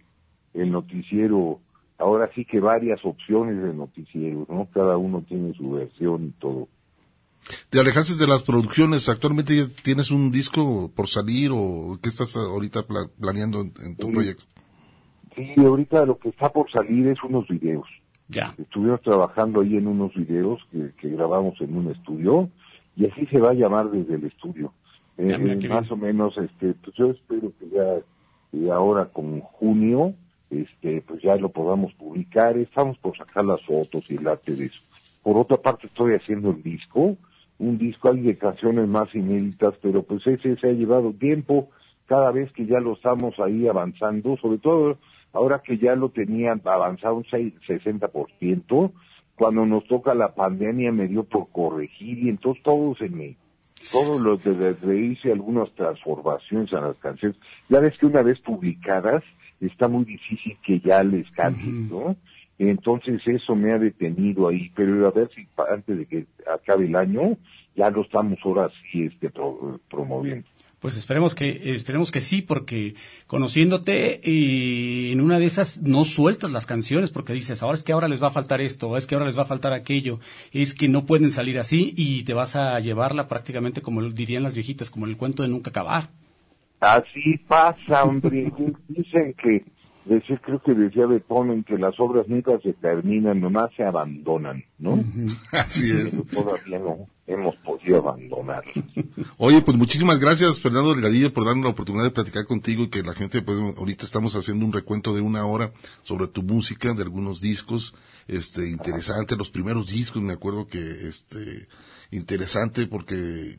[0.53, 1.61] el noticiero,
[1.99, 4.69] ahora sí que varias opciones de noticiero, ¿no?
[4.73, 6.69] Cada uno tiene su versión y todo.
[7.71, 9.09] ¿Te alejaste de las producciones?
[9.09, 12.85] ¿Actualmente tienes un disco por salir o qué estás ahorita
[13.19, 14.45] planeando en, tu proyecto?
[15.35, 17.89] Sí, ahorita lo que está por salir es unos videos.
[18.29, 18.55] Ya.
[18.59, 22.49] Estuvimos trabajando ahí en unos videos que, grabamos en un estudio
[22.97, 24.73] y así se va a llamar desde el estudio.
[25.19, 28.01] Eh, más o menos, este, pues yo espero que ya
[28.53, 30.15] eh, ahora con junio,
[30.51, 32.57] este, pues ya lo podamos publicar.
[32.57, 34.81] Estamos por sacar las fotos y el arte de eso.
[35.23, 37.17] Por otra parte, estoy haciendo el disco,
[37.59, 41.71] un disco hay de canciones más inéditas, pero pues ese se ha llevado tiempo.
[42.07, 44.99] Cada vez que ya lo estamos ahí avanzando, sobre todo
[45.35, 48.93] ahora que ya lo tenían avanzado un 60%,
[49.35, 53.37] cuando nos toca la pandemia me dio por corregir y entonces todo se me,
[53.93, 57.37] todo lo de, hice algunas transformaciones a las canciones.
[57.69, 59.25] Ya ves que una vez publicadas
[59.61, 62.17] está muy difícil que ya les cambien, ¿no?
[62.59, 66.95] Entonces eso me ha detenido ahí, pero a ver si antes de que acabe el
[66.95, 67.37] año
[67.75, 69.31] ya lo estamos ahora sí este,
[69.91, 70.47] promoviendo.
[70.85, 72.95] Pues esperemos que, esperemos que sí, porque
[73.27, 77.95] conociéndote, y en una de esas no sueltas las canciones porque dices, ahora es que
[77.95, 80.21] ahora les va a faltar esto, es que ahora les va a faltar aquello,
[80.53, 84.57] es que no pueden salir así y te vas a llevarla prácticamente como dirían las
[84.57, 86.11] viejitas, como el cuento de nunca acabar.
[86.81, 88.53] Así pasa, hombre.
[88.89, 89.65] Dicen que,
[90.05, 95.03] decir, creo que decía Beethoven que las obras nunca se terminan, nomás se abandonan, ¿no?
[95.53, 96.21] Así es.
[96.29, 98.65] todavía no hemos podido abandonar.
[99.39, 103.03] Oye, pues muchísimas gracias, Fernando Delgadillo, por darnos la oportunidad de platicar contigo y que
[103.03, 107.03] la gente, pues ahorita estamos haciendo un recuento de una hora sobre tu música, de
[107.03, 107.95] algunos discos,
[108.29, 110.79] este, interesante, los primeros discos, me acuerdo que,
[111.09, 111.69] este,
[112.11, 113.59] interesante porque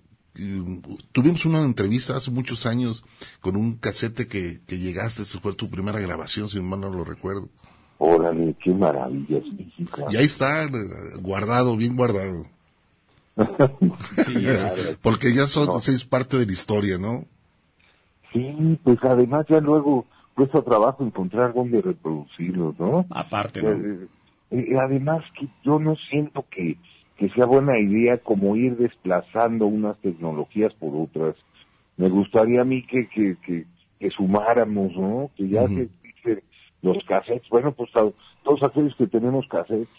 [1.11, 3.05] tuvimos una entrevista hace muchos años
[3.41, 7.03] con un casete que, que llegaste, esa fue tu primera grabación, si mal no lo
[7.03, 7.49] recuerdo.
[7.97, 9.39] Órale, qué maravilla.
[10.09, 10.69] Y ahí está, eh,
[11.21, 12.45] guardado, bien guardado.
[14.25, 14.33] sí,
[15.01, 17.25] porque ya son, es parte de la historia, ¿no?
[18.33, 20.05] Sí, pues además ya luego
[20.35, 23.05] cuesta trabajo encontrar dónde reproducirlos, ¿no?
[23.09, 23.71] Aparte, ¿no?
[23.71, 24.07] Eh,
[24.51, 26.77] eh, además que yo no siento que,
[27.17, 31.35] que sea buena idea como ir desplazando unas tecnologías por otras.
[31.97, 33.65] Me gustaría a mí que, que, que,
[34.11, 35.31] sumáramos, ¿no?
[35.35, 35.89] Que ya se
[36.23, 36.43] se
[36.81, 37.89] los cassettes, bueno, pues
[38.43, 39.89] todos aquellos que tenemos cassettes,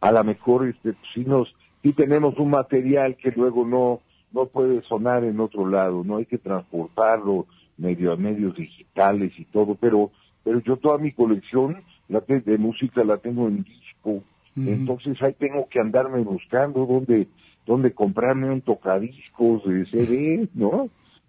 [0.00, 1.52] a lo mejor este, pues, sí nos
[1.82, 4.00] sí tenemos un material que luego no,
[4.32, 7.46] no puede sonar en otro lado, no hay que transportarlo
[7.78, 10.10] medio a medios digitales y todo, pero,
[10.44, 14.22] pero yo toda mi colección la de música la tengo en disco,
[14.56, 17.28] entonces ahí tengo que andarme buscando dónde,
[17.66, 20.88] dónde comprarme un tocadiscos de CD, ¿no?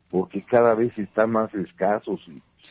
[0.10, 2.22] Porque cada vez están más escasos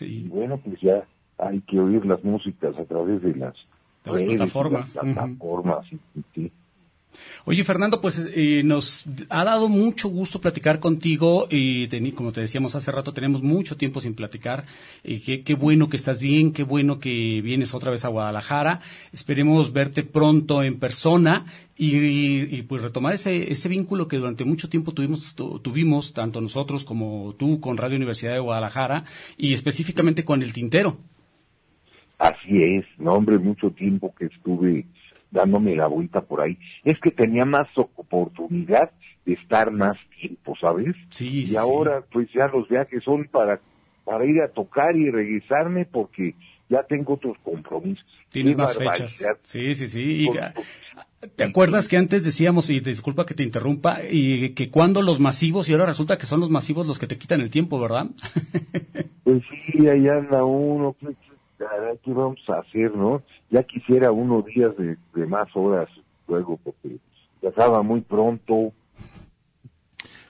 [0.00, 1.04] y, bueno, pues ya
[1.38, 3.66] hay que oír las músicas a través de las,
[4.02, 4.92] plataformas.
[4.92, 5.86] plataformas
[7.44, 12.74] Oye, Fernando, pues eh, nos ha dado mucho gusto platicar contigo y como te decíamos
[12.74, 14.64] hace rato, tenemos mucho tiempo sin platicar.
[15.04, 18.80] y qué, bueno que estás bien, qué bueno que vienes otra vez a Guadalajara.
[19.12, 21.46] Esperemos verte pronto en persona
[21.76, 27.34] y, pues retomar ese, ese vínculo que durante mucho tiempo tuvimos, tuvimos, tanto nosotros como
[27.38, 29.04] tú, con Radio Universidad de Guadalajara
[29.36, 30.98] y específicamente con el Tintero.
[32.18, 34.86] Así es, no hombre, mucho tiempo que estuve
[35.30, 36.58] dándome la vuelta por ahí.
[36.84, 38.90] Es que tenía más oportunidad
[39.24, 40.94] de estar más tiempo, ¿sabes?
[41.10, 43.60] Sí, y ahora pues ya los viajes son para
[44.04, 46.36] para ir a tocar y regresarme porque
[46.68, 48.06] ya tengo otros compromisos.
[48.28, 49.24] Tienes más fechas.
[49.42, 50.30] Sí, sí, sí.
[51.34, 55.68] ¿Te acuerdas que antes decíamos, y disculpa que te interrumpa, y que cuando los masivos,
[55.68, 58.06] y ahora resulta que son los masivos los que te quitan el tiempo, ¿verdad?
[59.24, 60.94] pues sí, ahí anda uno,
[61.58, 63.22] ¿qué vamos a hacer, no?
[63.50, 65.88] Ya quisiera unos días de, más horas
[66.28, 66.98] luego, porque
[67.42, 68.72] ya acaba muy pronto.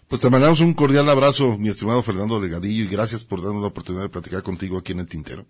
[0.09, 3.69] Pues te mandamos un cordial abrazo, mi estimado Fernando Legadillo, y gracias por darnos la
[3.69, 5.45] oportunidad de platicar contigo aquí en el Tintero.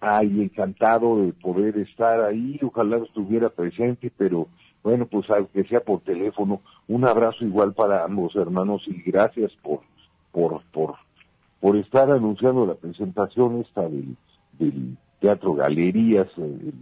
[0.00, 4.48] Ay, encantado de poder estar ahí, ojalá estuviera presente, pero
[4.82, 9.80] bueno, pues aunque sea por teléfono, un abrazo igual para ambos hermanos y gracias por,
[10.30, 10.94] por, por,
[11.60, 14.16] por estar anunciando la presentación esta del,
[14.58, 16.74] del Teatro Galerías el,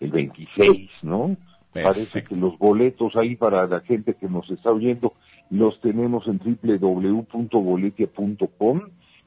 [0.00, 1.36] el 26, ¿no?
[1.72, 5.14] Parece que los boletos ahí para la gente que nos está oyendo
[5.50, 8.80] los tenemos en www.boletia.com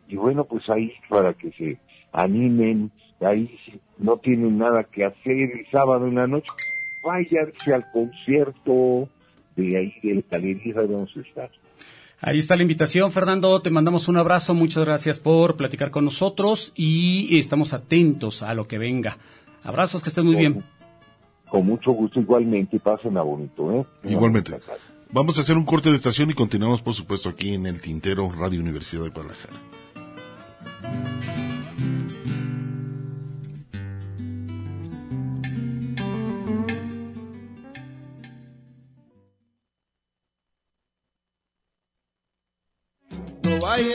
[0.07, 1.77] y bueno, pues ahí para que se
[2.11, 2.89] animen,
[3.21, 6.49] ahí si no tienen nada que hacer el sábado en la noche,
[7.03, 9.07] váyanse al concierto
[9.55, 11.51] de ahí del Galería de vamos a estar.
[12.21, 13.61] Ahí está la invitación, Fernando.
[13.61, 14.53] Te mandamos un abrazo.
[14.53, 19.17] Muchas gracias por platicar con nosotros y estamos atentos a lo que venga.
[19.63, 20.63] Abrazos, que estén muy bien.
[21.47, 22.79] Con mucho gusto, igualmente.
[22.79, 23.85] Pasen a bonito, ¿eh?
[24.03, 24.53] Igualmente.
[25.11, 28.31] Vamos a hacer un corte de estación y continuamos, por supuesto, aquí en el Tintero
[28.31, 29.55] Radio Universidad de Guadalajara.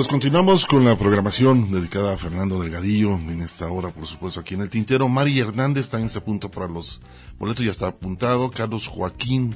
[0.00, 4.54] Pues continuamos con la programación dedicada a Fernando Delgadillo en esta hora, por supuesto, aquí
[4.54, 5.10] en el Tintero.
[5.10, 7.02] Mari Hernández también se apunta para los
[7.38, 8.50] boletos, ya está apuntado.
[8.50, 9.54] Carlos Joaquín,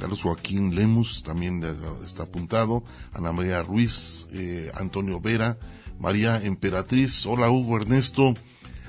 [0.00, 1.62] Carlos Joaquín Lemus también
[2.04, 2.82] está apuntado.
[3.12, 5.56] Ana María Ruiz, eh, Antonio Vera,
[6.00, 7.24] María Emperatriz.
[7.24, 8.34] Hola Hugo Ernesto.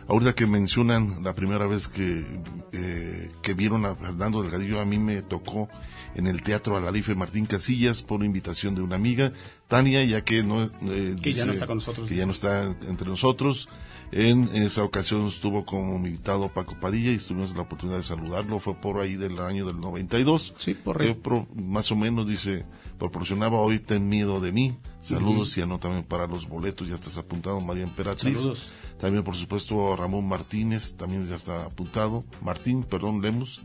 [0.08, 2.26] Ahorita que mencionan la primera vez que,
[2.72, 5.70] eh, que vieron a Fernando Delgadillo, a mí me tocó
[6.16, 9.34] en el Teatro Alarife Martín Casillas por invitación de una amiga,
[9.68, 12.08] Tania, ya que no, eh, Que ya no está con nosotros.
[12.08, 13.68] Que ya no está entre nosotros.
[14.14, 18.60] En esa ocasión estuvo como invitado Paco Padilla y tuvimos la oportunidad de saludarlo.
[18.62, 20.54] Fue por ahí del año del 92.
[20.58, 21.14] Sí, por ahí.
[21.14, 22.64] pro- más o menos dice,
[22.98, 24.78] proporcionaba hoy ten miedo de mí.
[25.02, 28.38] Saludos y ano también para los boletos, ya estás apuntado, María Emperatriz.
[28.40, 28.68] Saludos.
[29.00, 32.24] También, por supuesto, Ramón Martínez, también ya está apuntado.
[32.42, 33.62] Martín, perdón, Lemus.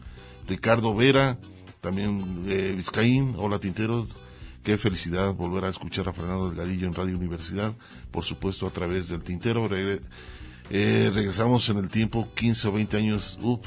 [0.48, 1.38] Ricardo Vera,
[1.80, 3.34] también eh, Vizcaín.
[3.38, 4.16] Hola, Tinteros.
[4.62, 7.74] Qué felicidad volver a escuchar a Fernando Delgadillo en Radio Universidad,
[8.12, 9.68] por supuesto, a través del Tintero.
[10.70, 13.38] Eh, regresamos en el tiempo, 15 o 20 años.
[13.42, 13.62] Up,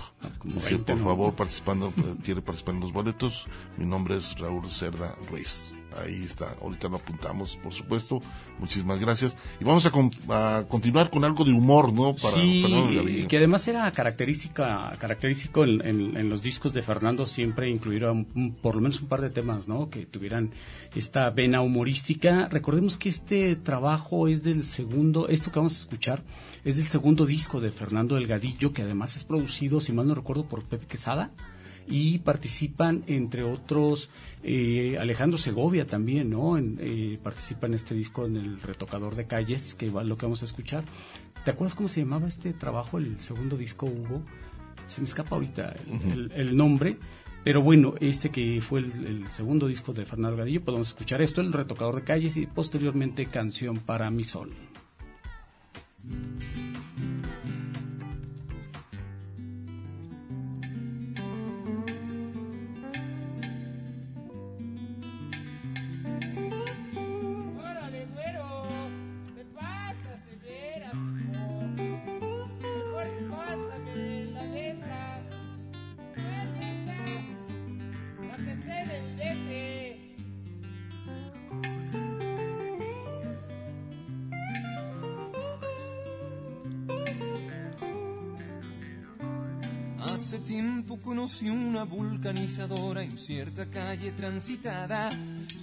[0.46, 3.46] dice, 20, por favor, participando, eh, quiere participar en los boletos.
[3.78, 5.76] Mi nombre es Raúl Cerda Ruiz.
[6.04, 8.22] Ahí está, ahorita lo apuntamos, por supuesto.
[8.60, 9.38] Muchísimas gracias.
[9.60, 12.16] Y vamos a, con- a continuar con algo de humor, ¿no?
[12.16, 17.26] Para sí, Fernando que además era característica, característico en, en- en los discos de Fernando
[17.26, 19.90] siempre incluir un- un- por lo menos un par de temas, ¿no?
[19.90, 20.52] Que tuvieran
[20.96, 22.48] esta vena humorística.
[22.50, 26.24] Recordemos que este trabajo es del segundo, esto que vamos a escuchar,
[26.64, 30.46] es del segundo disco de Fernando Delgadillo, que además es producido, si mal no recuerdo,
[30.48, 31.32] por Pepe Quesada.
[31.88, 34.10] Y participan, entre otros,
[34.44, 36.58] eh, Alejandro Segovia también, ¿no?
[36.58, 40.26] En, eh, participa en este disco en el retocador de calles, que va lo que
[40.26, 40.84] vamos a escuchar.
[41.44, 44.24] ¿Te acuerdas cómo se llamaba este trabajo, el segundo disco, Hugo?
[44.88, 45.76] Se me escapa ahorita
[46.06, 46.98] el, el- el nombre,
[47.44, 51.42] pero bueno, este que fue el, el segundo disco de Fernando Gadillo, podemos escuchar esto,
[51.42, 54.52] el retocador de calles y posteriormente Canción para mi sol.
[56.04, 56.55] Órale,
[92.26, 95.12] vulcanizadora en cierta calle transitada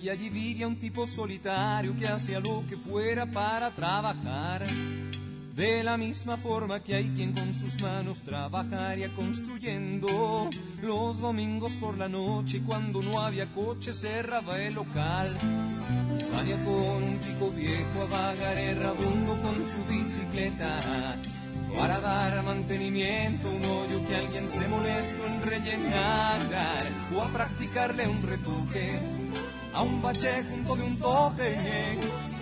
[0.01, 4.65] y allí vivía un tipo solitario que hacía lo que fuera para trabajar.
[5.57, 10.49] De la misma forma que hay quien con sus manos trabajaría construyendo.
[10.81, 15.37] Los domingos por la noche cuando no había coche cerraba el local.
[16.17, 21.17] Salía con un chico viejo a vagar errabundo con su bicicleta
[21.75, 26.41] para dar mantenimiento a un hoyo que alguien se molestó en rellenar
[27.15, 28.99] o a practicarle un retoque
[29.75, 31.57] a un bache junto de un tope.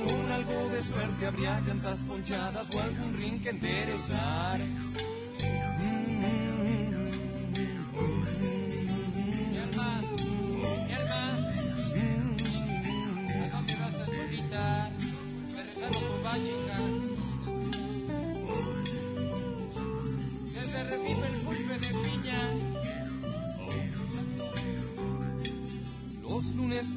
[0.05, 4.61] Con algo de suerte habría llantas ponchadas o algún rin que enderezar.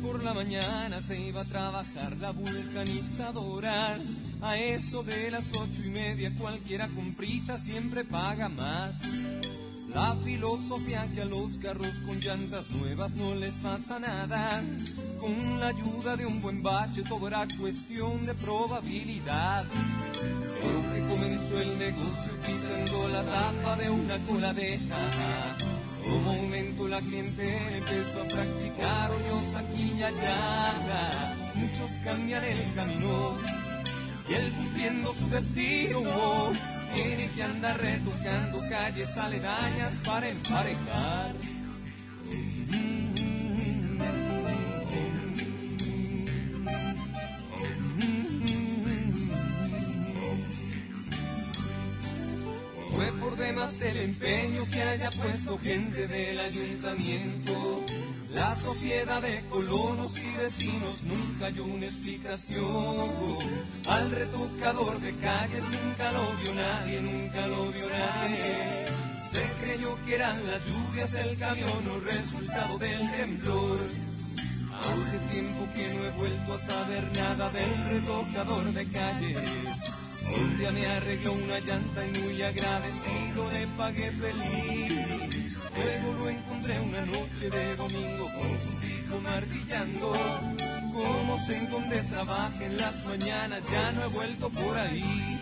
[0.01, 3.99] Por la mañana se iba a trabajar la vulcanizadora.
[4.41, 9.01] A eso de las ocho y media cualquiera con prisa siempre paga más.
[9.93, 14.63] La filosofía que a los carros con llantas nuevas no les pasa nada.
[15.19, 19.65] Con la ayuda de un buen bache todo era cuestión de probabilidad.
[20.61, 25.62] Pero que comenzó el negocio quitando la tapa de una coladeja.
[26.03, 31.35] Como aumento la cliente empezó a practicar hoyos aquí y allá.
[31.55, 33.37] Muchos cambian el camino
[34.29, 36.01] y él cumpliendo su destino
[36.93, 41.33] tiene que andar retocando calles aledañas para emparejar.
[42.29, 42.37] Fue
[53.43, 57.83] por demás el empeño que haya puesto gente del ayuntamiento.
[58.33, 63.09] La sociedad de colonos y vecinos nunca halló una explicación.
[63.87, 68.87] Al retocador de calles nunca lo vio nadie, nunca lo vio nadie.
[69.31, 73.79] Se creyó que eran las lluvias, el camión o resultado del temblor.
[74.79, 79.93] Hace tiempo que no he vuelto a saber nada del retocador de calles.
[80.31, 85.57] Un día me arregló una llanta y muy agradecido le pagué feliz.
[85.75, 90.13] Luego lo encontré una noche de domingo con su pico martillando.
[90.93, 95.41] Como sé en donde trabaja en las mañanas, ya no he vuelto por ahí.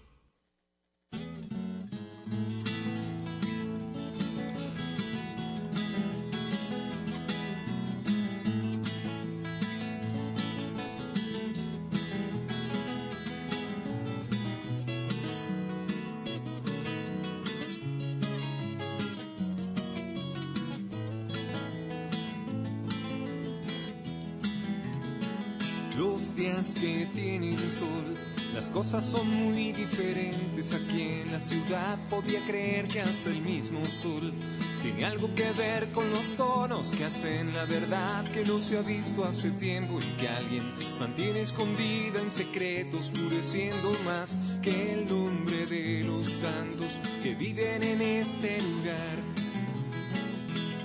[28.71, 31.97] Cosas son muy diferentes aquí en la ciudad.
[32.09, 34.33] Podía creer que hasta el mismo sol
[34.81, 38.81] tiene algo que ver con los tonos que hacen la verdad que no se ha
[38.81, 45.65] visto hace tiempo y que alguien mantiene escondida en secreto, oscureciendo más que el nombre
[45.65, 49.19] de los tantos que viven en este lugar.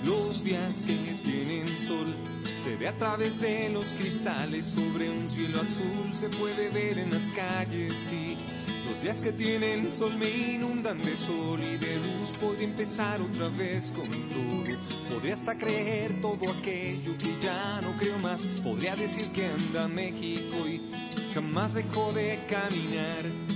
[0.05, 2.15] Los días que tienen sol
[2.67, 7.11] se ve a través de los cristales sobre un cielo azul, se puede ver en
[7.11, 8.35] las calles y
[8.89, 12.31] los días que tienen sol me inundan de sol y de luz.
[12.41, 14.77] Podría empezar otra vez con todo.
[15.09, 18.41] Podría hasta creer todo aquello que ya no creo más.
[18.61, 20.81] Podría decir que anda México y
[21.33, 23.46] jamás dejó de caminar.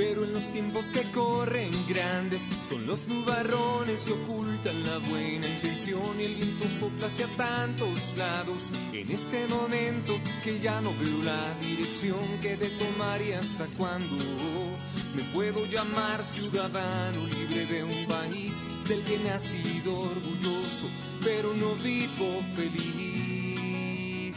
[0.00, 6.18] Pero en los tiempos que corren grandes son los nubarrones que ocultan la buena intención
[6.18, 8.70] y el viento sopla hacia tantos lados.
[8.94, 14.16] En este momento que ya no veo la dirección que de tomar y hasta cuándo.
[15.14, 20.88] Me puedo llamar ciudadano libre de un país del que he nacido orgulloso
[21.22, 24.34] pero no vivo feliz.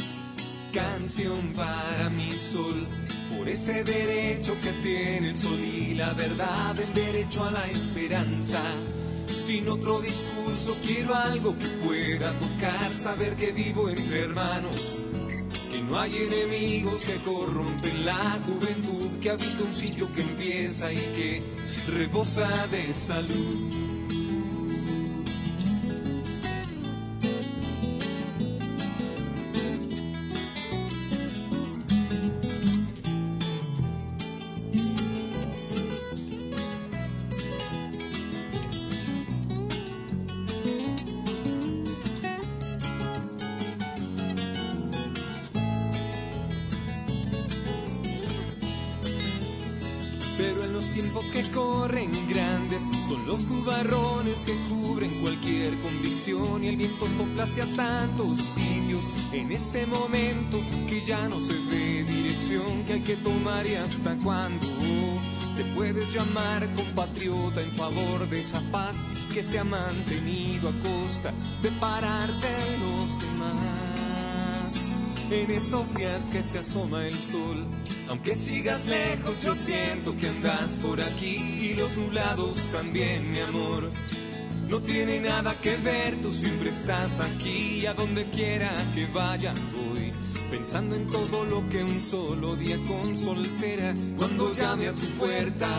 [0.74, 2.86] Canción para mi sol
[3.38, 8.62] por ese derecho que tiene el sol y la verdad, el derecho a la esperanza.
[9.34, 14.98] Sin otro discurso quiero algo que pueda tocar, saber que vivo entre hermanos,
[15.72, 20.98] que no hay enemigos que corrompen la juventud, que habita un sitio que empieza y
[20.98, 21.44] que
[21.88, 23.93] rebosa de salud.
[55.24, 60.60] Cualquier convicción y el viento sopla hacia tantos sitios en este momento
[60.90, 64.68] que ya no se ve dirección que hay que tomar y hasta cuándo
[65.56, 71.32] te puedes llamar compatriota en favor de esa paz que se ha mantenido a costa
[71.62, 72.50] de pararse
[72.82, 74.92] los demás.
[75.32, 77.66] en estos días que se asoma el sol.
[78.10, 83.90] Aunque sigas lejos, yo siento que andas por aquí y los nublados también, mi amor.
[84.74, 90.12] No tiene nada que ver, tú siempre estás aquí, a donde quiera que vaya voy.
[90.50, 95.06] Pensando en todo lo que un solo día con sol será, cuando llame a tu
[95.20, 95.70] puerta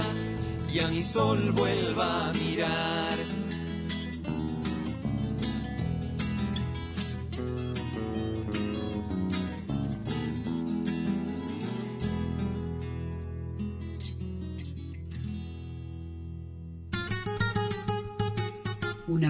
[0.73, 3.34] y a mi sol vuelva a mirar.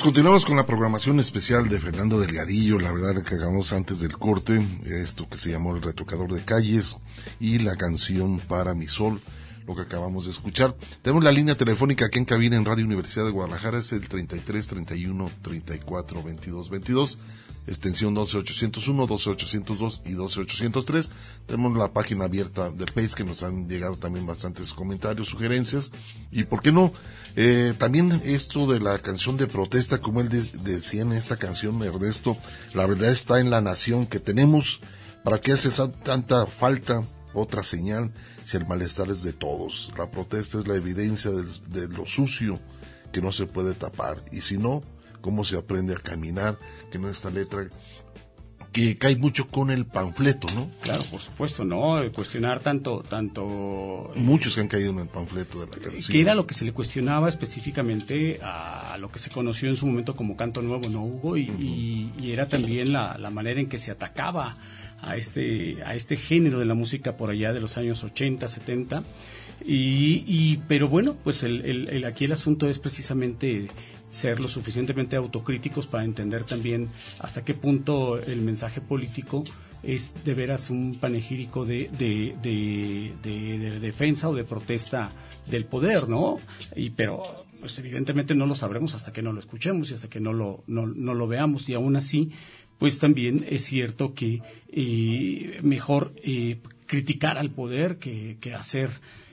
[0.00, 4.16] Pues continuamos con la programación especial de Fernando Delgadillo, la verdad que hagamos antes del
[4.16, 6.96] corte, esto que se llamó El Retocador de Calles
[7.38, 9.20] y la canción Para mi Sol,
[9.66, 10.76] lo que acabamos de escuchar.
[11.02, 14.66] Tenemos la línea telefónica aquí en cabina en Radio Universidad de Guadalajara, es el 33
[14.66, 17.18] 31 34 22 22,
[17.66, 21.10] extensión 12801, 12802 y 12803.
[21.46, 25.92] Tenemos la página abierta del Face que nos han llegado también bastantes comentarios, sugerencias
[26.30, 26.92] y por qué no
[27.36, 31.80] eh, también esto de la canción de protesta, como él de- decía en esta canción,
[31.82, 32.36] Ernesto,
[32.74, 34.80] la verdad está en la nación que tenemos.
[35.22, 35.68] ¿Para qué hace
[36.02, 37.04] tanta falta
[37.34, 38.10] otra señal
[38.44, 39.92] si el malestar es de todos?
[39.96, 42.58] La protesta es la evidencia del- de lo sucio
[43.12, 44.18] que no se puede tapar.
[44.32, 44.82] Y si no,
[45.20, 46.58] ¿cómo se aprende a caminar?
[46.90, 47.68] Que en esta letra
[48.72, 50.70] que cae mucho con el panfleto, ¿no?
[50.80, 52.00] Claro, por supuesto, ¿no?
[52.14, 56.12] Cuestionar tanto, tanto Muchos que han caído en el panfleto de la canción.
[56.12, 59.86] que era lo que se le cuestionaba específicamente a lo que se conoció en su
[59.88, 61.36] momento como canto nuevo, ¿no, Hugo?
[61.36, 64.56] Y, y- y era también la, la manera en que se atacaba
[65.02, 69.02] a este, a este género de la música por allá de los años 80, 70.
[69.64, 73.68] Y, y- pero bueno, pues el, aquí el asunto es precisamente
[74.10, 76.88] ser lo suficientemente autocríticos para entender también
[77.18, 79.44] hasta qué punto el mensaje político
[79.82, 82.34] es de veras un panegírico de- de-
[83.22, 85.12] de defensa o de protesta
[85.46, 86.38] del poder, ¿no?
[86.76, 87.22] Y pero
[87.60, 90.64] pues evidentemente no lo sabremos hasta que no lo escuchemos y hasta que no lo,
[90.66, 92.30] no, no lo veamos y aún así
[92.80, 94.40] pues también es cierto que
[94.72, 96.56] eh, mejor eh,
[96.86, 98.88] criticar al poder que, que hacer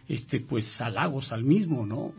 [0.10, 2.14] este pues halagos al mismo, ¿no?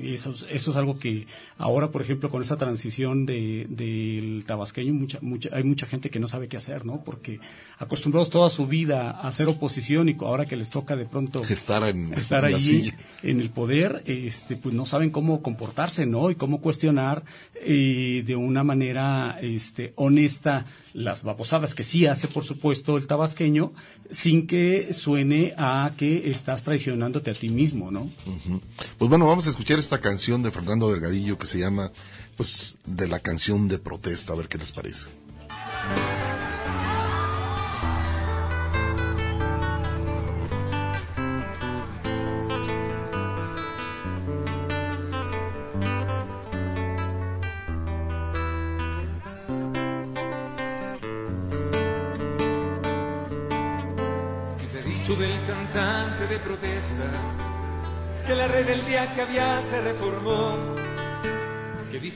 [0.00, 1.26] Y eso, es- eso es algo que
[1.58, 6.20] ahora, por ejemplo, con esa transición de, del tabasqueño, mucha, mucha, hay mucha gente que
[6.20, 7.02] no sabe qué hacer, ¿no?
[7.04, 7.40] Porque
[7.78, 11.82] acostumbrados toda su vida a hacer oposición y ahora que les toca de pronto Estar
[11.88, 16.30] en, estar en allí el poder, este, pues no saben cómo comportarse, ¿no?
[16.30, 17.24] Y cómo cuestionar
[17.54, 23.72] eh, de una manera este, honesta las babosadas que sí hace, por supuesto, el tabasqueño,
[24.10, 28.10] sin que suene a que estás traicionándote a ti mismo, ¿no?
[28.98, 31.92] Pues bueno, vamos a escuchar esta canción de Fernando Delgadillo que se llama,
[32.36, 35.08] pues, de la canción de protesta, a ver qué les parece.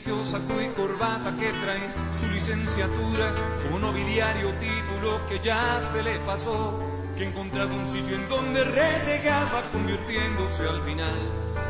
[0.06, 1.80] Vistió saco y corbata, que trae
[2.14, 3.26] su licenciatura
[3.64, 6.78] como nobiliario título que ya se le pasó,
[7.16, 11.14] que ha encontrado un sitio en donde renegaba convirtiéndose al final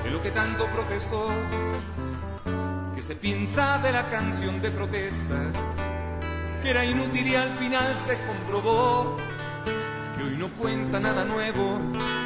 [0.04, 1.28] en lo que tanto protestó,
[2.94, 5.36] que se piensa de la canción de protesta,
[6.62, 9.16] que era inútil y al final se comprobó.
[10.16, 11.78] Que hoy no cuenta nada nuevo,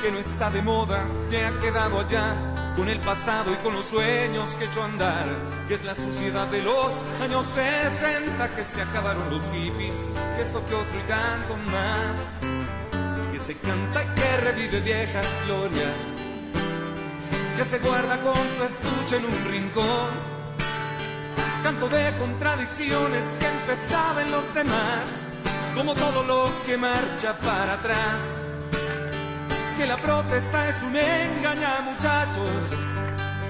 [0.02, 3.86] que no está de moda, que ha quedado allá con el pasado y con los
[3.86, 5.26] sueños que echó a andar,
[5.68, 6.90] que es la suciedad de los
[7.22, 9.94] años 60, que se acabaron los hippies,
[10.36, 15.96] que esto que otro y tanto más, que se canta y que revive viejas glorias,
[17.56, 20.10] que se guarda con su estuche en un rincón,
[21.62, 25.30] canto de contradicciones que empezaba en los demás
[25.74, 28.39] como todo lo que marcha para atrás.
[29.80, 32.76] Que la protesta es un engaña, muchachos,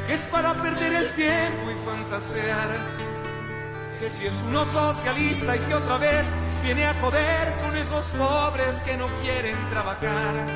[0.07, 2.69] que es para perder el tiempo y fantasear.
[3.99, 6.25] Que si es uno socialista y que otra vez
[6.63, 10.47] viene a joder con esos pobres que no quieren trabajar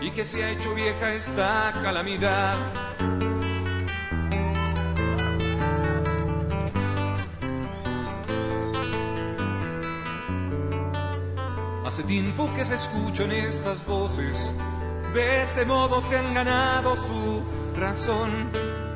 [0.00, 2.56] y que se ha hecho vieja esta calamidad.
[11.94, 14.52] Hace tiempo que se escuchan estas voces,
[15.14, 17.44] de ese modo se han ganado su
[17.78, 18.50] razón.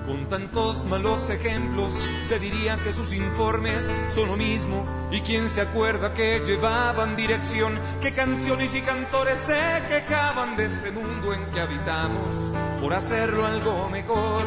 [0.05, 1.93] Con tantos malos ejemplos,
[2.27, 4.85] se diría que sus informes son lo mismo.
[5.13, 10.91] Y quién se acuerda que llevaban dirección, que canciones y cantores se quejaban de este
[10.91, 14.43] mundo en que habitamos por hacerlo algo mejor.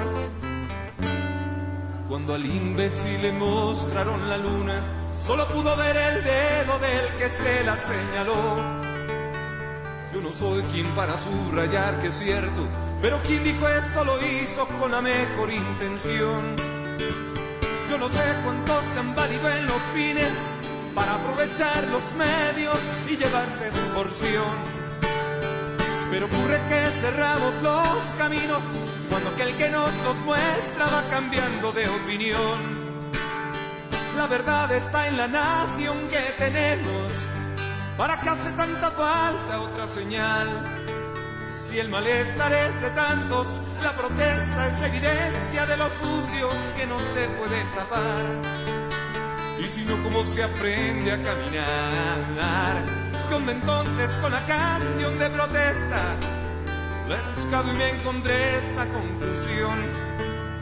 [2.09, 7.63] Cuando al imbécil le mostraron la luna, solo pudo ver el dedo del que se
[7.63, 8.81] la señaló.
[10.13, 12.67] Yo no soy quien para subrayar que es cierto,
[13.01, 16.55] pero quien dijo esto lo hizo con la mejor intención.
[17.89, 20.33] Yo no sé cuántos se han valido en los fines
[20.95, 24.81] para aprovechar los medios y llevarse su porción.
[26.09, 28.61] Pero ocurre que cerramos los caminos
[29.09, 32.80] cuando aquel que nos los muestra va cambiando de opinión.
[34.21, 37.11] La verdad está en la nación que tenemos.
[37.97, 40.47] ¿Para qué hace tanta falta otra señal?
[41.67, 43.47] Si el malestar es de tantos,
[43.81, 48.23] la protesta es la evidencia de lo sucio que no se puede tapar.
[49.59, 52.85] Y si no, ¿cómo se aprende a caminar?
[53.27, 56.01] ¿Qué onda entonces con la canción de protesta?
[57.09, 60.00] La he buscado y me encontré esta conclusión.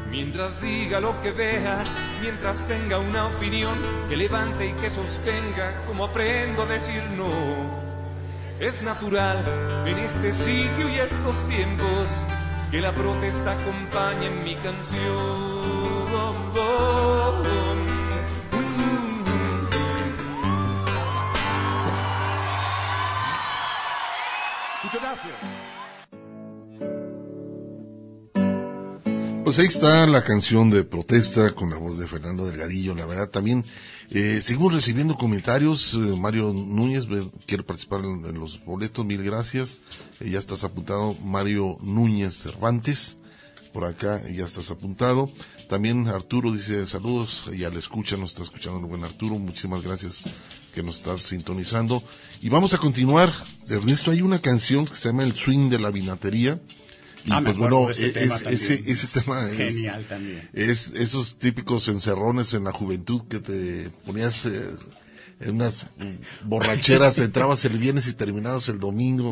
[0.10, 1.84] Mientras diga lo que vea,
[2.22, 3.78] mientras tenga una opinión
[4.10, 7.30] que levante y que sostenga, como aprendo a decir no.
[8.60, 9.38] Es natural
[9.86, 12.10] en este sitio y estos tiempos
[12.72, 15.70] que la protesta acompañe en mi canción.
[29.50, 32.94] Pues ahí está la canción de protesta con la voz de Fernando Delgadillo.
[32.94, 33.66] La verdad también
[34.12, 35.96] eh, seguimos recibiendo comentarios.
[35.96, 39.04] Eh, Mario Núñez eh, quiere participar en, los boletos.
[39.08, 39.82] Mil gracias.
[40.20, 41.16] Eh, ya estás apuntado.
[41.16, 43.18] Mario Núñez Cervantes.
[43.74, 45.32] Por acá ya estás apuntado.
[45.68, 47.50] También Arturo dice saludos.
[47.58, 49.34] Ya le escucha, nos está escuchando el buen Arturo.
[49.40, 50.22] Muchísimas gracias
[50.76, 52.04] que nos estás sintonizando.
[52.40, 53.34] Y vamos a continuar.
[53.68, 56.62] Ernesto, hay una canción que se llama El Swing de la Vinatería.
[57.26, 58.44] Y Ah, pues bueno, de ese es- tema ese,
[58.78, 58.92] también.
[58.94, 60.50] ese tema es, Genial también.
[60.54, 64.70] es esos típicos encerrones en la juventud que te ponías eh,
[65.42, 65.86] en unas
[66.44, 69.32] borracheras, entrabas el viernes y terminabas el domingo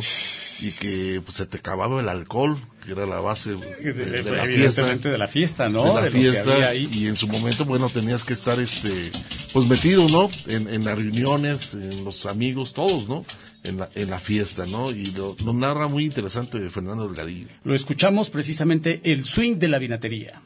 [0.61, 4.45] y que pues, se te acababa el alcohol, que era la base de, de la
[4.45, 4.95] fiesta.
[4.95, 5.85] De la fiesta, ¿no?
[5.87, 9.11] de la De fiesta y en su momento bueno tenías que estar este
[9.53, 13.25] pues metido no en, en las reuniones en los amigos todos no
[13.67, 18.29] en la, en la fiesta no y lo, narra muy interesante Fernando Delgadillo Lo escuchamos
[18.29, 20.41] precisamente el swing de la vinatería.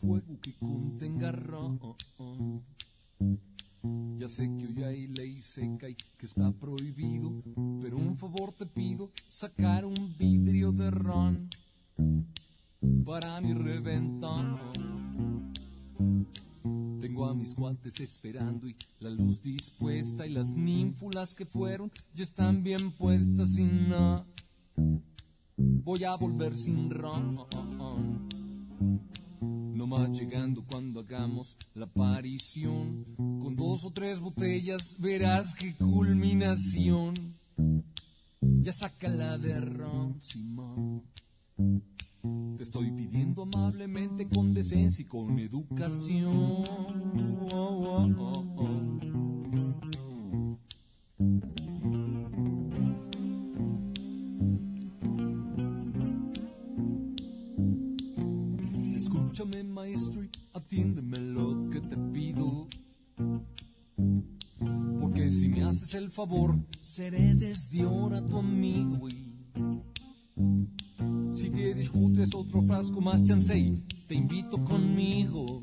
[0.00, 1.80] Fuego que contenga ron.
[4.18, 7.42] Ya sé que hoy hay ley seca y que está prohibido,
[7.82, 11.48] pero un favor te pido, sacar un vidrio de ron
[13.04, 14.58] para mi reventón.
[17.00, 22.22] Tengo a mis cuates esperando y la luz dispuesta y las ninfulas que fueron ya
[22.22, 24.26] están bien puestas y no
[25.56, 27.36] voy a volver sin ron.
[29.40, 33.04] No más llegando cuando hagamos la aparición.
[33.16, 37.36] Con dos o tres botellas verás qué culminación.
[38.40, 41.02] Ya sácala de ron, Simón.
[42.56, 46.34] Te estoy pidiendo amablemente con decencia y con educación.
[46.34, 49.37] Oh, oh, oh, oh.
[59.08, 62.68] Escúchame maestro y atiéndeme lo que te pido.
[65.00, 69.34] Porque si me haces el favor, seré desde ahora tu amigo y
[71.32, 75.62] si te discutes otro frasco más chancey, te invito conmigo.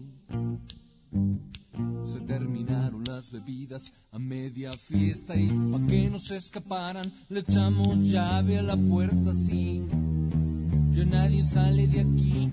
[2.04, 8.00] Se terminaron las bebidas a media fiesta y pa' que no se escaparan le echamos
[8.00, 9.84] llave a la puerta así.
[10.89, 12.52] Ya nadie sale de aquí.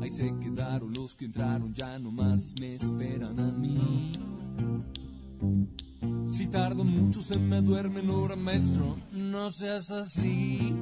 [0.00, 4.12] Ahí se quedaron los que entraron, ya nomás me esperan a mí.
[6.32, 10.74] Si tardo mucho se me duerme hora maestro, no seas así.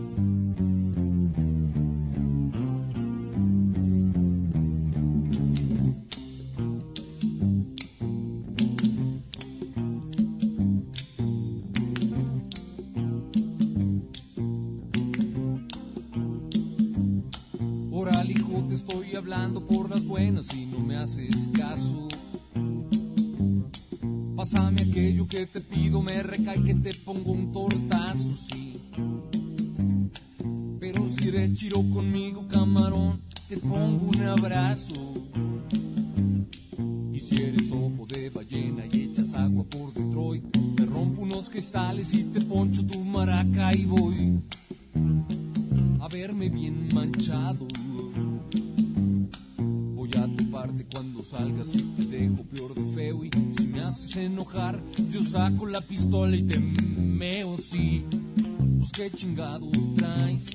[59.20, 60.46] Chingados traes.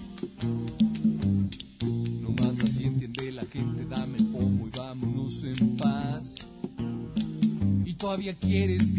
[2.22, 6.34] Nomás así entiende la gente, dame el pomo y vámonos en paz.
[7.86, 8.92] Y todavía quieres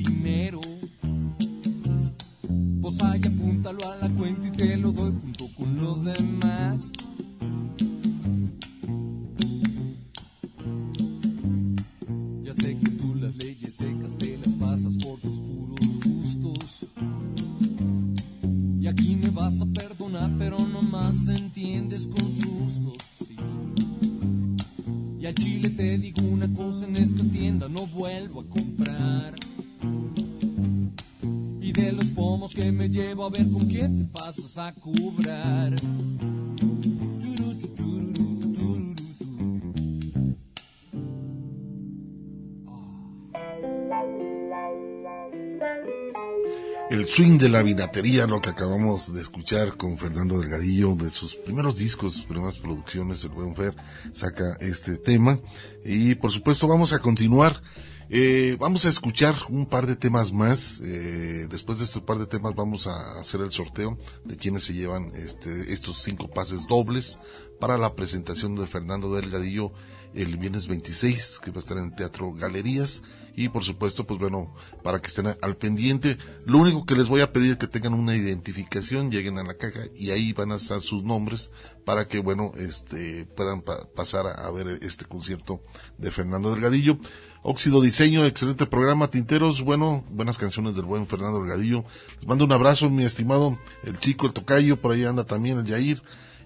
[47.76, 52.56] vinatería, lo que acabamos de escuchar con Fernando Delgadillo, de sus primeros discos, sus primeras
[52.56, 53.76] producciones, el Buen Fer
[54.14, 55.40] saca este tema.
[55.84, 57.60] Y por supuesto vamos a continuar.
[58.08, 60.80] Eh, vamos a escuchar un par de temas más.
[60.82, 64.72] Eh, después de estos par de temas vamos a hacer el sorteo de quienes se
[64.72, 67.18] llevan este, estos cinco pases dobles
[67.60, 69.70] para la presentación de Fernando Delgadillo
[70.14, 73.02] el viernes 26, que va a estar en el Teatro Galerías.
[73.38, 76.16] Y por supuesto, pues bueno, para que estén al pendiente,
[76.46, 79.54] lo único que les voy a pedir es que tengan una identificación, lleguen a la
[79.54, 81.50] caja y ahí van a estar sus nombres
[81.84, 85.60] para que, bueno, este, puedan pa- pasar a, a ver este concierto
[85.98, 86.98] de Fernando Delgadillo.
[87.42, 91.84] Óxido Diseño, excelente programa, Tinteros, bueno, buenas canciones del buen Fernando Delgadillo.
[92.16, 95.64] Les mando un abrazo, mi estimado, el chico, el tocayo, por ahí anda también el
[95.66, 96.02] Yair,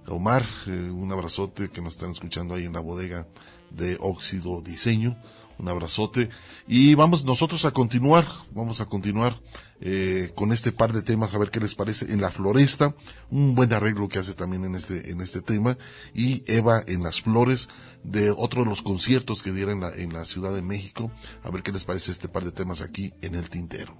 [0.08, 3.28] Omar, eh, un abrazote que nos están escuchando ahí en la bodega
[3.70, 5.16] de Óxido Diseño.
[5.60, 6.30] Un abrazote.
[6.66, 9.38] Y vamos nosotros a continuar, vamos a continuar
[9.82, 12.10] eh, con este par de temas, a ver qué les parece.
[12.10, 12.94] En la floresta,
[13.30, 15.76] un buen arreglo que hace también en este, en este tema.
[16.14, 17.68] Y Eva en las flores,
[18.04, 21.12] de otro de los conciertos que diera en la, en la Ciudad de México.
[21.42, 23.94] A ver qué les parece este par de temas aquí en el tintero.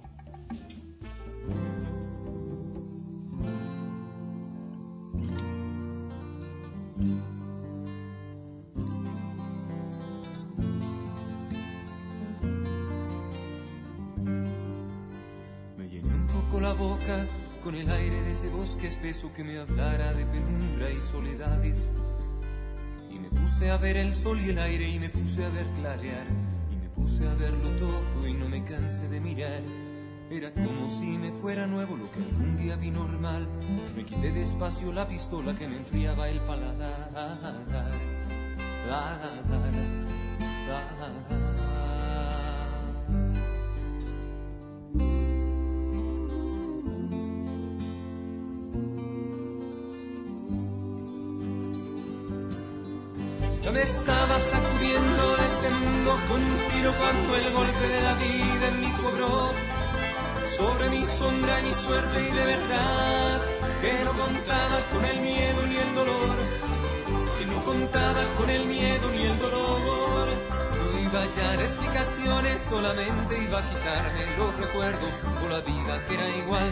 [16.61, 17.25] La boca
[17.63, 21.95] con el aire de ese bosque espeso que me hablara de penumbra y soledades.
[23.09, 25.65] Y me puse a ver el sol y el aire y me puse a ver
[25.79, 26.27] clarear.
[26.71, 29.61] Y me puse a verlo todo y no me cansé de mirar.
[30.29, 33.47] Era como si me fuera nuevo lo que algún día vi normal.
[33.95, 37.11] Me quité despacio la pistola que me enfriaba el paladar.
[40.67, 40.77] Yo
[41.57, 41.70] me
[53.91, 58.91] estaba sacudiendo este mundo con un tiro cuando el golpe de la vida en mí
[59.01, 59.53] cobró
[60.57, 63.41] sobre mi sombra y mi suerte y de verdad
[63.81, 66.37] que no contaba con el miedo ni el dolor,
[67.37, 70.27] que no contaba con el miedo ni el dolor.
[70.79, 76.13] No iba a hallar explicaciones, solamente iba a quitarme los recuerdos o la vida que
[76.13, 76.71] era igual.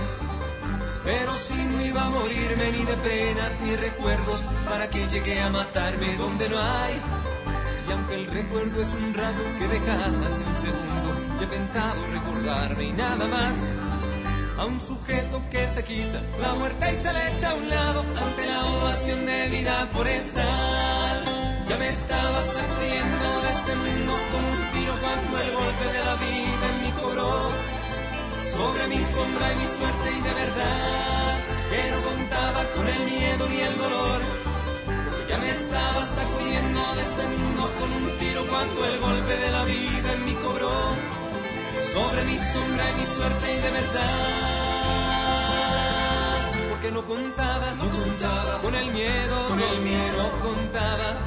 [1.03, 5.49] Pero si no iba a morirme ni de penas ni recuerdos, ¿para que llegué a
[5.49, 7.01] matarme donde no hay?
[7.87, 12.01] Y aunque el recuerdo es un rato que deja hace un segundo, yo he pensado
[12.11, 13.55] recordarme y nada más.
[14.57, 18.01] A un sujeto que se quita la muerte y se le echa a un lado
[18.21, 21.23] ante la ovación de vida forestal.
[21.69, 26.15] Ya me estaba sacudiendo de este mundo con un tiro cuando el golpe de la
[26.15, 27.78] vida en mí cobró
[28.49, 31.39] sobre mi sombra y mi suerte y de verdad
[31.71, 34.21] que no contaba con el miedo ni el dolor.
[34.85, 39.51] Porque ya me estaba sacudiendo de este mundo con un tiro cuando el golpe de
[39.51, 40.71] la vida en mí cobró
[41.93, 44.39] sobre mi sombra y mi suerte y de verdad.
[46.69, 51.17] Porque no contaba, no contaba con el miedo, con el miedo no contaba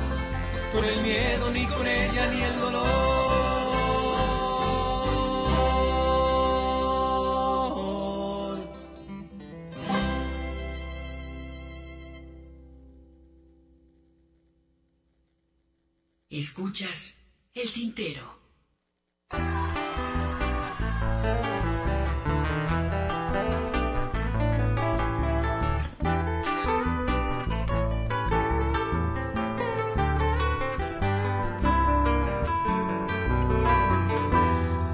[0.73, 3.42] con el miedo ni con ella ni el dolor.
[16.35, 17.19] Escuchas
[17.53, 18.23] el tintero.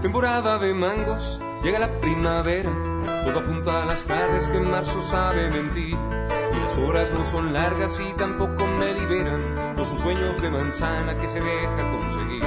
[0.02, 2.72] Temporada de mangos, llega la primavera,
[3.24, 5.96] todo apunta a las tardes que en marzo sabe mentir.
[6.58, 11.28] Y las horas no son largas y tampoco me liberan los sueños de manzana que
[11.28, 12.42] se deja conseguir.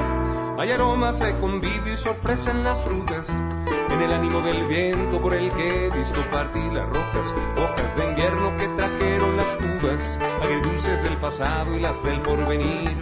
[0.57, 5.34] Hay aromas de convivio y sorpresa en las frutas, en el ánimo del viento por
[5.34, 9.47] el que he visto partir las rojas, hojas de invierno que trajeron las
[9.82, 13.01] uvas, agridulces del pasado y las del porvenir.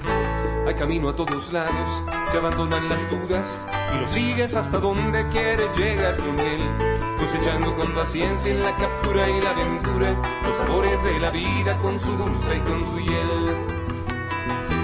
[0.68, 5.68] Hay camino a todos lados, se abandonan las dudas y lo sigues hasta donde quiere
[5.76, 6.69] llegar con él.
[7.32, 12.00] Cosechando con paciencia en la captura y la aventura los sabores de la vida con
[12.00, 13.56] su dulce y con su hiel.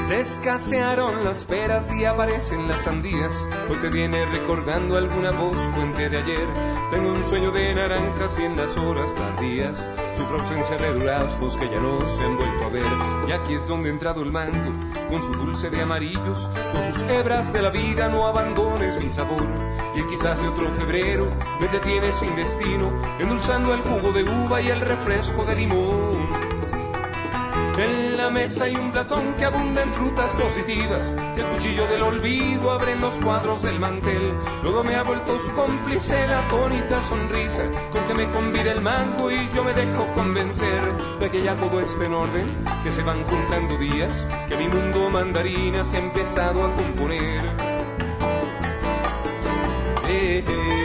[0.08, 3.34] Se escasearon las peras y aparecen las sandías.
[3.68, 6.48] Hoy te viene recordando alguna voz fuente de ayer.
[6.92, 11.70] Tengo un sueño de naranjas y en las horas tardías sufro ausencia de duraznos que
[11.70, 12.84] ya no se han vuelto a ver.
[13.28, 14.72] Y aquí es donde ha entrado el mango,
[15.10, 18.08] con su dulce de amarillos, con sus hebras de la vida.
[18.08, 19.48] No abandones mi sabor.
[19.96, 21.28] Y quizás de otro febrero
[21.60, 26.15] me detienes sin destino, endulzando el jugo de uva y el refresco de limón.
[27.78, 31.14] En la mesa hay un platón que abunda en frutas positivas.
[31.36, 34.34] El cuchillo del olvido abre los cuadros del mantel.
[34.64, 39.30] Luego me ha vuelto su cómplice la bonita sonrisa con que me convida el mango
[39.30, 40.82] y yo me dejo convencer
[41.20, 42.48] de que ya todo está en orden,
[42.84, 47.44] que se van juntando días, que mi mundo mandarina se ha empezado a componer.
[50.08, 50.85] Eh, eh.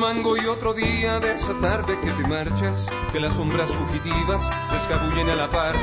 [0.00, 4.76] Mango y otro día de esa tarde que te marchas, que las sombras fugitivas se
[4.78, 5.74] escabullen a la par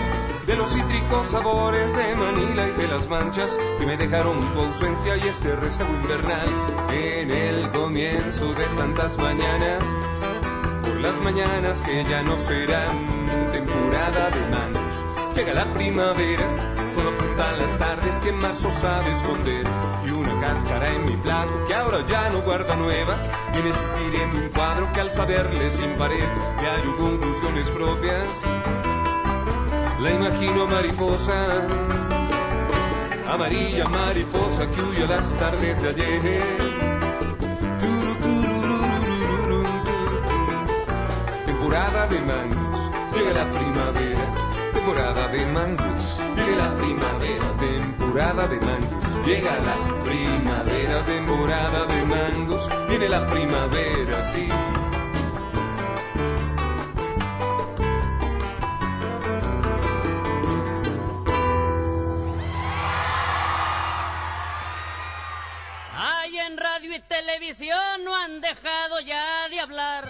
[0.48, 5.18] de los cítricos sabores de Manila y de las manchas que me dejaron tu ausencia
[5.18, 6.48] y este rezago invernal
[6.92, 9.84] en el comienzo de tantas mañanas,
[10.82, 12.98] por las mañanas que ya no serán
[13.52, 15.06] temporada de mangos.
[15.36, 16.76] Llega la primavera,
[17.40, 19.66] a las tardes que marzo sabe esconder.
[20.06, 23.30] Y una cáscara en mi plato que ahora ya no guarda nuevas.
[23.54, 26.28] Viene sugiriendo un cuadro que al saberle sin pared
[26.62, 28.28] me hallo conclusiones propias.
[30.00, 31.46] La imagino mariposa
[33.30, 36.58] amarilla mariposa que huye a las tardes de ayer.
[41.46, 43.97] Temporada de mangos llega la primavera
[44.88, 52.70] temporada de mangos viene la primavera temporada de mangos Llega la primavera, temporada de mangos,
[52.88, 54.48] viene la primavera, sí.
[65.94, 70.08] Ay, en radio y televisión no han dejado ya de hablar.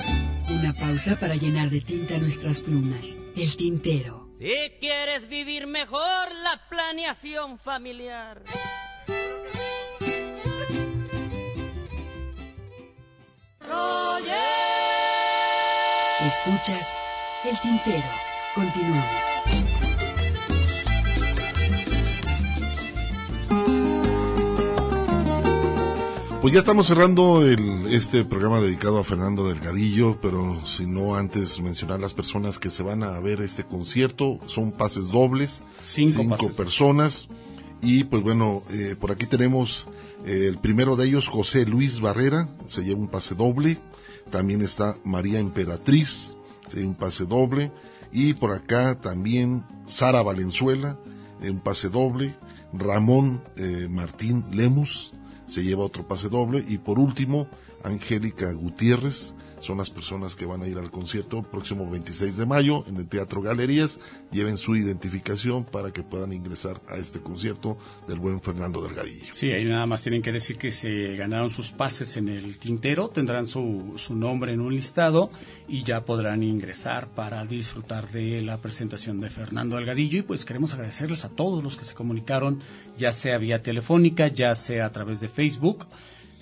[0.47, 3.17] Una pausa para llenar de tinta nuestras plumas.
[3.35, 4.26] El tintero.
[4.37, 8.43] Si quieres vivir mejor la planeación familiar.
[16.19, 16.87] Escuchas
[17.45, 18.03] el tintero.
[18.53, 20.06] Continuamos.
[26.47, 31.59] Pues ya estamos cerrando el, este programa dedicado a Fernando Delgadillo, pero si no antes
[31.59, 36.53] mencionar las personas que se van a ver este concierto, son pases dobles, Cinco pases.
[36.53, 37.27] personas,
[37.81, 39.89] y pues bueno, eh, por aquí tenemos
[40.25, 43.77] eh, el primero de ellos, José Luis Barrera, se lleva un pase doble,
[44.29, 46.33] también está María Emperatriz,
[46.69, 47.73] se lleva un pase doble,
[48.13, 50.97] y por acá también Sara Valenzuela,
[51.41, 52.37] un pase doble,
[52.71, 55.11] Ramón eh, Martín Lemus,
[55.47, 56.63] se lleva otro pase doble.
[56.67, 57.47] Y por último
[57.83, 62.85] Angélica Gutiérrez son las personas que van a ir al concierto próximo 26 de mayo
[62.87, 63.99] en el Teatro Galerías
[64.31, 67.77] lleven su identificación para que puedan ingresar a este concierto
[68.07, 71.71] del buen Fernando Delgadillo Sí, ahí nada más tienen que decir que se ganaron sus
[71.71, 75.29] pases en el tintero, tendrán su, su nombre en un listado
[75.67, 80.19] y ya podrán ingresar para disfrutar de la presentación de Fernando Delgadillo.
[80.19, 82.61] Y pues queremos agradecerles a todos los que se comunicaron,
[82.97, 85.85] ya sea vía telefónica, ya sea a través de Facebook.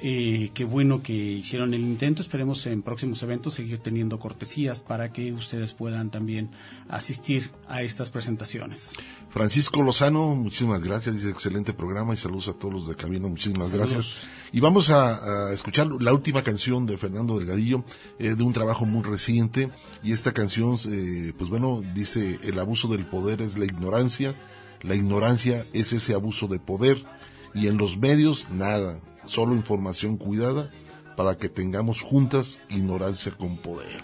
[0.08, 2.22] Eh, qué bueno que hicieron el intento.
[2.22, 6.52] Esperemos en próximos eventos seguir teniendo cortesías para que ustedes puedan también
[6.88, 8.92] asistir a estas presentaciones.
[9.32, 13.70] Francisco Lozano, muchísimas gracias, dice excelente programa y saludos a todos los de cabina, muchísimas
[13.70, 13.92] Saludos.
[13.94, 14.28] gracias.
[14.52, 17.84] Y vamos a, a escuchar la última canción de Fernando Delgadillo,
[18.20, 19.72] eh, de un trabajo muy reciente,
[20.04, 24.36] y esta canción, eh, pues bueno, dice, el abuso del poder es la ignorancia,
[24.84, 27.04] la ignorancia es ese abuso de poder,
[27.56, 30.72] y en los medios nada, solo información cuidada
[31.16, 34.02] para que tengamos juntas ignorancia con poder.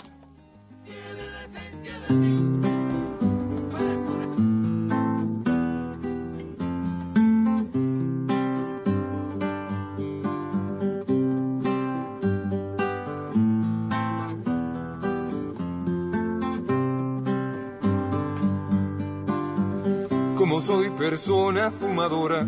[20.37, 22.45] Como soy persona fumadora,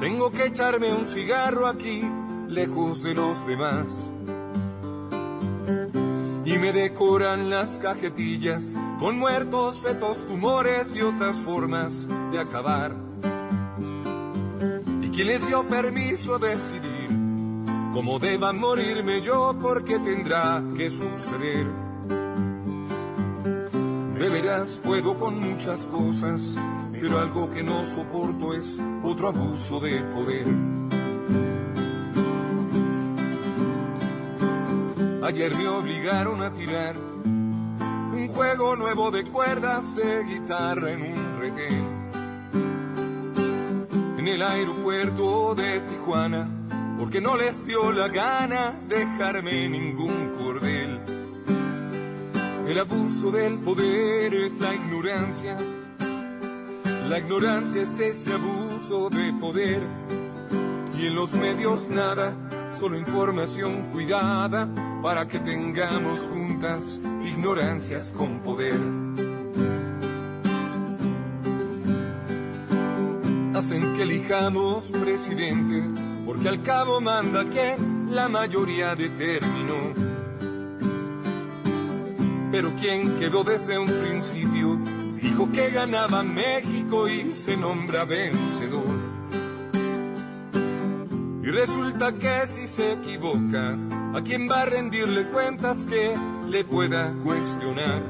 [0.00, 2.02] tengo que echarme un cigarro aquí,
[2.48, 4.12] lejos de los demás.
[6.44, 12.94] Y me decoran las cajetillas con muertos, fetos, tumores y otras formas de acabar.
[15.02, 17.08] ¿Y quién les dio permiso a decidir
[17.92, 19.56] cómo deba morirme yo?
[19.60, 21.66] Porque tendrá que suceder.
[24.18, 26.56] De veras puedo con muchas cosas,
[27.04, 30.46] pero algo que no soporto es otro abuso de poder.
[35.22, 42.10] Ayer me obligaron a tirar un juego nuevo de cuerdas de guitarra en un retén.
[44.16, 46.48] En el aeropuerto de Tijuana,
[46.98, 51.00] porque no les dio la gana dejarme ningún cordel.
[52.66, 55.58] El abuso del poder es la ignorancia.
[57.08, 59.82] La ignorancia es ese abuso de poder.
[60.98, 62.34] Y en los medios nada,
[62.72, 64.66] solo información cuidada
[65.02, 68.80] para que tengamos juntas ignorancias con poder.
[73.54, 75.82] Hacen que elijamos presidente,
[76.24, 79.92] porque al cabo manda quien la mayoría determinó.
[82.50, 84.78] Pero quien quedó desde un principio
[85.24, 89.14] dijo que ganaba México y se nombra vencedor.
[91.42, 93.78] Y resulta que si se equivoca,
[94.14, 96.14] ¿a quién va a rendirle cuentas que
[96.46, 98.02] le pueda cuestionar?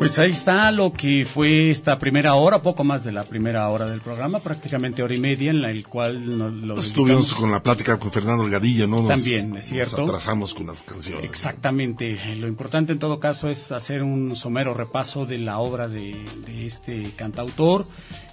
[0.00, 3.86] Pues ahí está lo que fue esta primera hora, poco más de la primera hora
[3.86, 7.50] del programa, prácticamente hora y media, en la el cual nos lo Estuvimos dedicamos- con
[7.52, 8.98] la plática con Fernando Delgadillo, ¿no?
[9.00, 9.98] Nos- También, es cierto.
[10.02, 11.24] Nos atrasamos con las canciones.
[11.24, 12.18] Exactamente.
[12.36, 16.16] Lo importante en todo caso es hacer un somero repaso de la obra de,
[16.46, 17.86] de este cantautor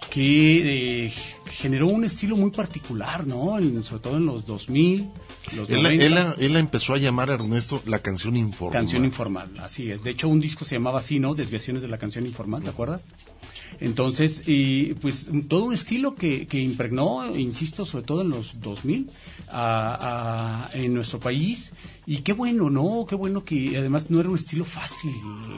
[0.09, 1.13] que eh,
[1.51, 3.57] generó un estilo muy particular, ¿no?
[3.57, 5.09] En- sobre todo en los 2000,
[5.55, 6.05] los Él, 90.
[6.05, 8.81] él él empezó a llamar a Ernesto la canción informal.
[8.81, 10.03] Canción informal, así es.
[10.03, 11.34] De hecho, un disco se llamaba así, ¿no?
[11.34, 13.05] Desviaciones de la canción informal, ¿te acuerdas?
[13.80, 19.10] Entonces, y pues todo un estilo que, que impregnó, insisto, sobre todo en los 2000,
[19.49, 21.73] a- a- en nuestro país.
[22.06, 23.06] Y qué bueno, ¿no?
[23.07, 25.11] Qué bueno que además no era un estilo fácil.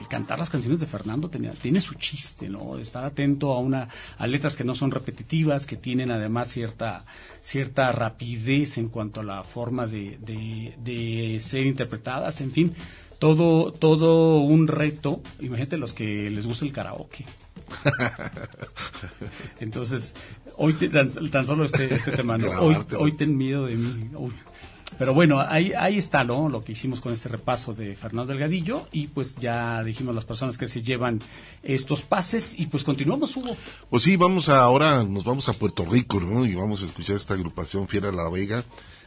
[0.09, 2.77] Cantar las canciones de Fernando tenía, tiene su chiste, ¿no?
[2.79, 3.87] Estar atento a una
[4.17, 7.05] a letras que no son repetitivas, que tienen además cierta
[7.41, 12.73] cierta rapidez en cuanto a la forma de, de, de ser interpretadas, en fin,
[13.19, 15.21] todo todo un reto.
[15.39, 17.25] Imagínate los que les gusta el karaoke.
[19.59, 20.13] Entonces,
[20.57, 22.49] hoy te- tan, tan solo este, este tema, ¿no?
[22.61, 24.09] hoy, ten miedo de mí.
[24.15, 24.33] Uy.
[24.97, 26.49] Pero bueno, ahí, ahí está ¿no?
[26.49, 30.57] lo que hicimos con este repaso de Fernando Delgadillo y pues ya dijimos las personas
[30.57, 31.21] que se llevan
[31.63, 33.55] estos pases y pues continuamos, Hugo.
[33.89, 36.45] Pues sí, vamos a, ahora, nos vamos a Puerto Rico, ¿no?
[36.45, 38.63] Y vamos a escuchar esta agrupación Fiera La Vega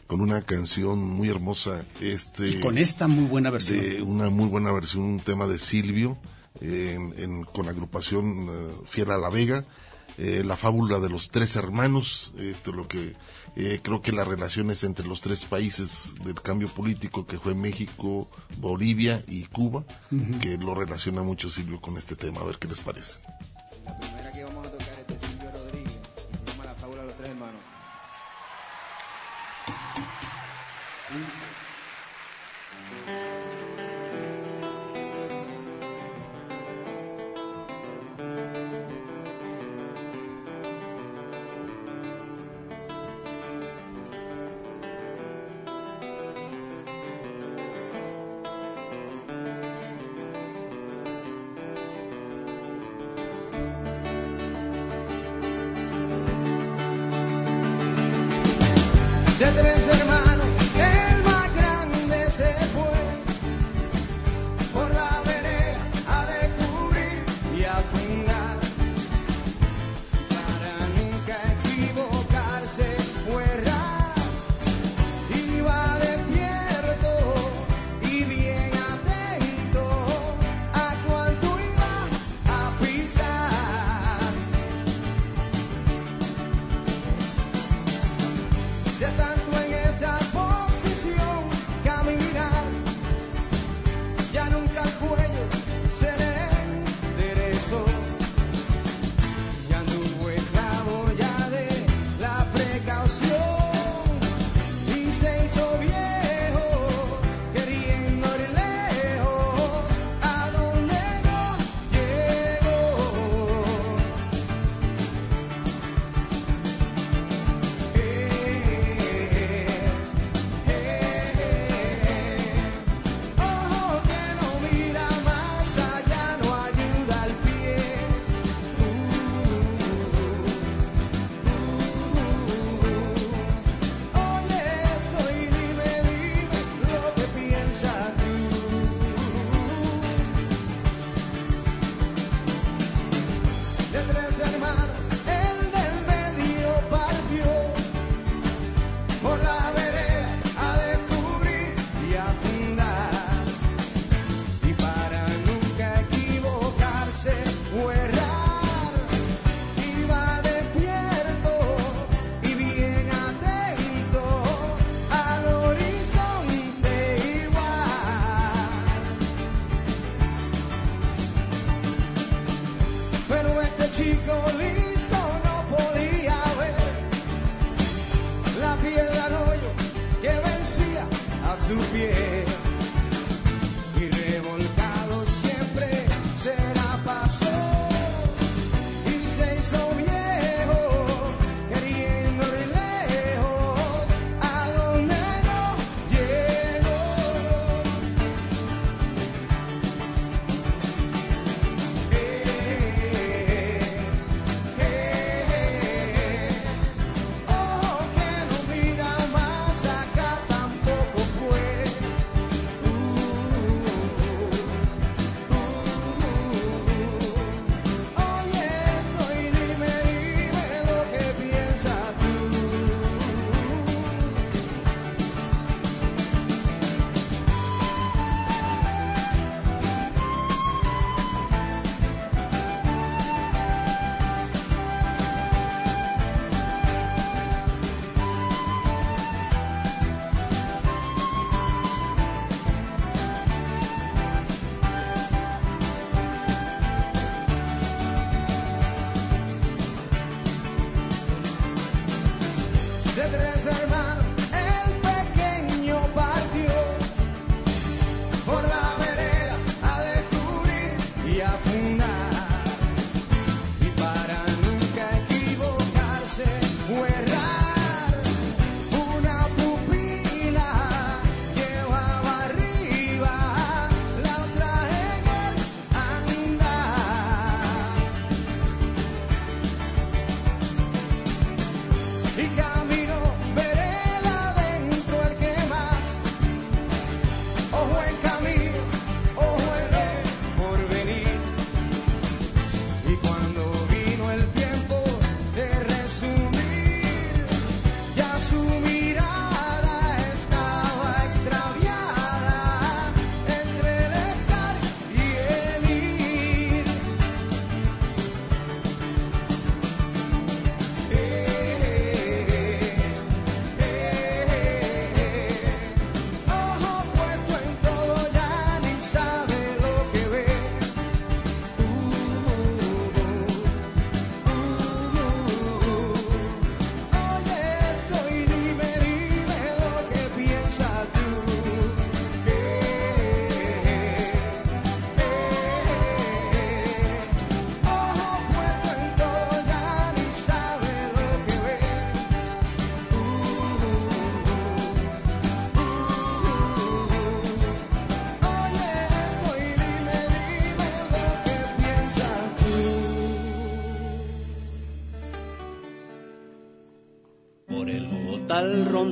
[0.07, 2.49] con una canción muy hermosa, este...
[2.49, 3.79] Y con esta muy buena versión.
[3.79, 6.17] de una muy buena versión, un tema de Silvio,
[6.61, 9.65] en- en- con la agrupación eh, Fiera La Vega,
[10.17, 13.15] eh, la fábula de los tres hermanos, esto es lo que
[13.55, 18.27] eh, creo que las relaciones entre los tres países del cambio político que fue México,
[18.57, 20.39] Bolivia y Cuba, Ujú.
[20.39, 23.19] que lo relaciona mucho Silvio con este tema, a ver qué les parece.
[23.85, 24.92] La primera que vamos a tocar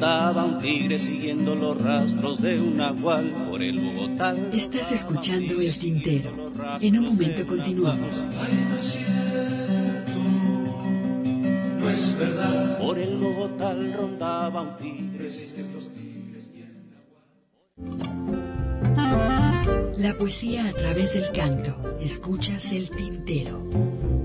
[0.02, 3.48] Rondaba un tigre siguiendo los rastros de un nahual.
[3.48, 4.36] Por el Bogotá.
[4.52, 6.32] Estás escuchando El Tintero.
[6.82, 8.26] En un momento continuamos.
[11.80, 12.80] No es verdad.
[12.80, 15.30] Por el Bogotá rondaba un tigre.
[19.98, 22.00] La poesía a través del canto.
[22.02, 23.70] Escuchas El Tintero.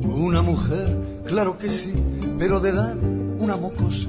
[0.04, 1.92] Una mujer, claro que sí,
[2.38, 2.96] pero de edad
[3.38, 4.08] una mocosa.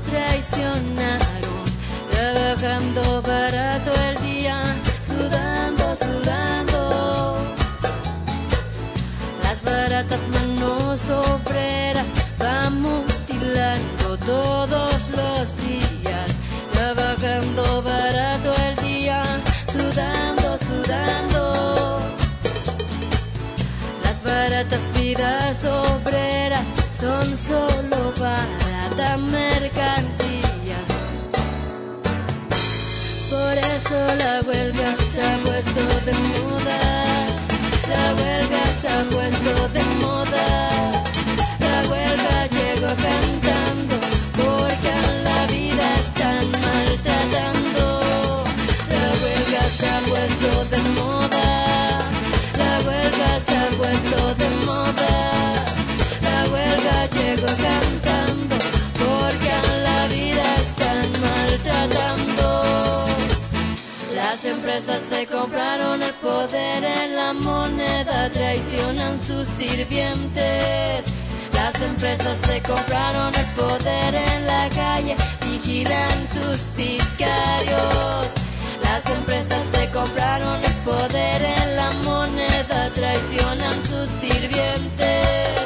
[0.00, 1.64] Traicionaron.
[2.10, 4.76] Trabajando barato el día,
[5.06, 7.44] sudando, sudando.
[9.42, 12.08] Las baratas manos obreras
[12.38, 16.30] van mutilando todos los días,
[16.72, 19.40] trabajando barato el día,
[19.72, 22.00] sudando, sudando.
[24.04, 26.66] Las baratas vidas obreras
[26.98, 28.12] son solo
[28.96, 30.78] barata mercancía.
[33.30, 37.26] Por eso la huelga se ha puesto de moda.
[37.88, 40.46] La huelga se ha puesto de moda.
[41.60, 43.53] La huelga llegó cantando porque
[64.94, 71.04] Empresas se compraron el poder en la moneda, traicionan sus sirvientes.
[71.52, 78.28] Las empresas se compraron el poder en la calle, vigilan sus sicarios.
[78.84, 85.60] Las empresas se compraron el poder en la moneda, traicionan sus sirvientes.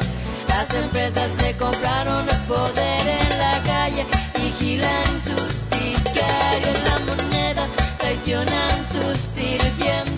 [0.48, 4.06] Las empresas se compraron el poder en la calle,
[4.36, 6.97] vigilan sus sicarios.
[8.08, 10.17] Traicionan sus sirvientes.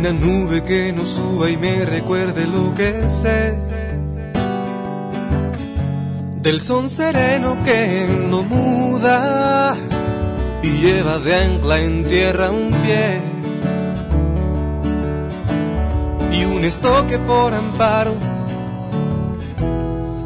[0.00, 3.58] Una nube que no suba y me recuerde lo que sé.
[6.40, 9.76] Del son sereno que no muda
[10.62, 13.20] y lleva de ancla en tierra un pie.
[16.32, 18.14] Y un estoque por amparo,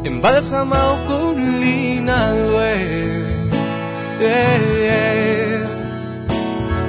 [0.05, 2.33] embalsamado con lina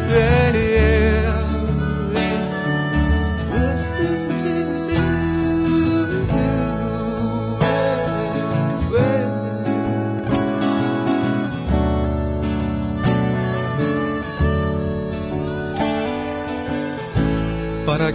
[0.08, 0.45] yeah.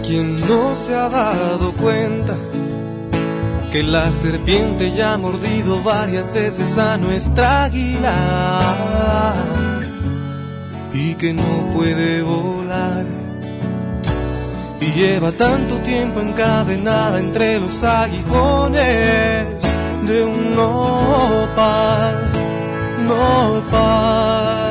[0.02, 2.34] Quien no se ha dado cuenta
[3.72, 9.34] que la serpiente ya ha mordido varias veces a nuestra águila
[10.92, 13.06] y que no puede volar.
[14.80, 19.46] Y lleva tanto tiempo encadenada entre los aguijones
[20.06, 22.16] de un nopal,
[23.06, 24.61] nopal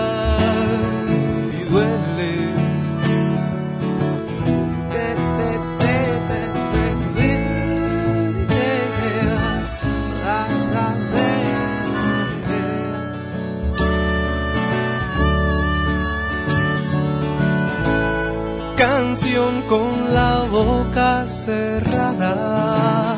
[20.64, 23.18] boca cerrada,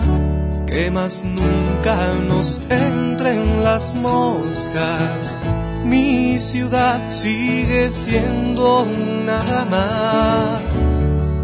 [0.65, 1.97] que más nunca
[2.27, 5.35] nos entren las moscas.
[5.83, 10.59] Mi ciudad sigue siendo una dama,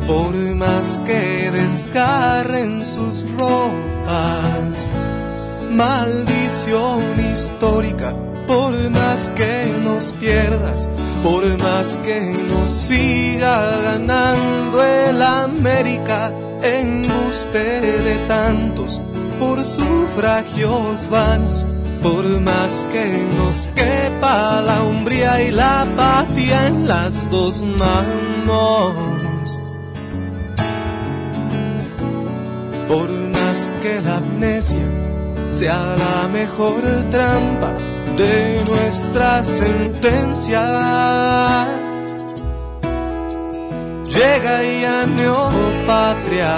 [0.07, 4.87] por más que desgarren sus ropas.
[5.71, 7.01] Maldición
[7.31, 8.13] histórica,
[8.47, 10.87] por más que nos pierdas,
[11.23, 16.31] por más que nos siga ganando el América,
[16.61, 19.01] embuste de tantos
[19.39, 21.65] por sufragios vanos,
[22.01, 23.05] por más que
[23.37, 28.93] nos quepa la umbría y la apatía en las dos manos.
[32.87, 34.87] Por más que la amnesia
[35.51, 36.81] sea la mejor
[37.11, 37.75] trampa
[38.19, 40.63] de nuestra sentencia.
[44.15, 46.55] Llega ya neopatria,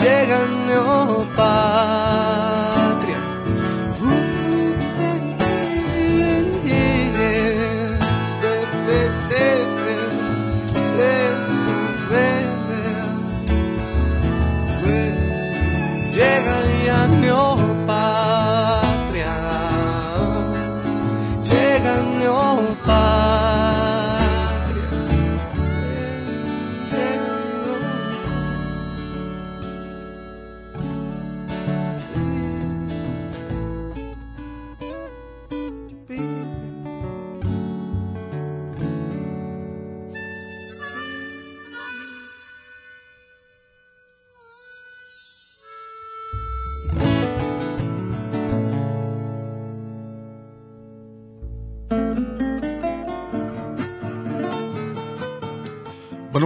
[0.02, 1.77] llega neopatria.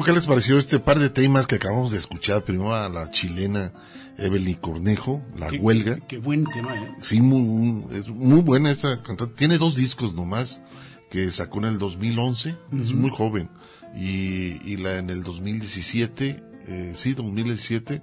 [0.02, 2.42] Bueno, ¿qué les pareció este par de temas que acabamos de escuchar?
[2.44, 3.72] Primero a la chilena
[4.18, 5.96] Evelyn Cornejo, La Qué- Huelga.
[6.08, 6.90] Qué buen tema, ¿eh?
[7.00, 9.34] Sí, muy, es muy buena esa cantante.
[9.36, 10.60] Tiene dos discos nomás
[11.08, 12.56] que sacó en el 2011.
[12.80, 12.96] Es Ujú.
[12.98, 13.48] muy joven.
[13.94, 18.02] Y, y la en el 2017, eh, sí, 2017,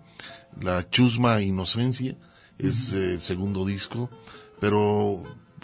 [0.61, 2.15] la Chusma Inocencia
[2.57, 4.09] es eh, el segundo disco.
[4.61, 5.21] Pero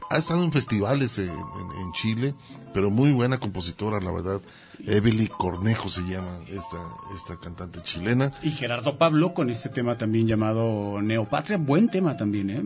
[0.10, 2.36] ha estado en festivales en, en- en Chile,
[2.74, 4.42] pero muy buena compositora, la verdad.
[4.86, 6.78] Evelyn Cornejo se llama esta,
[7.16, 8.32] esta cantante chilena.
[8.42, 11.58] Y Gerardo Pablo con este tema también llamado Neopatria.
[11.58, 12.64] Buen tema también, ¿eh?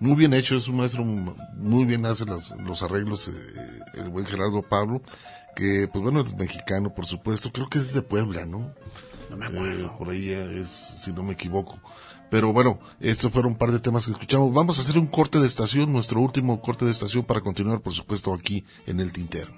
[0.00, 3.32] Muy bien hecho, es un maestro, muy bien hace las- los arreglos, eh,
[3.94, 5.02] el buen Gerardo Pablo,
[5.56, 8.72] que pues bueno, es mexicano, por supuesto, creo que es de Puebla, ¿no?
[9.30, 11.78] No me Eh, por ahí es, si no me equivoco.
[12.30, 14.52] Pero bueno, estos fueron un par de temas que escuchamos.
[14.52, 17.92] Vamos a hacer un corte de estación, nuestro último corte de estación para continuar, por
[17.92, 19.50] supuesto, aquí en el tintero.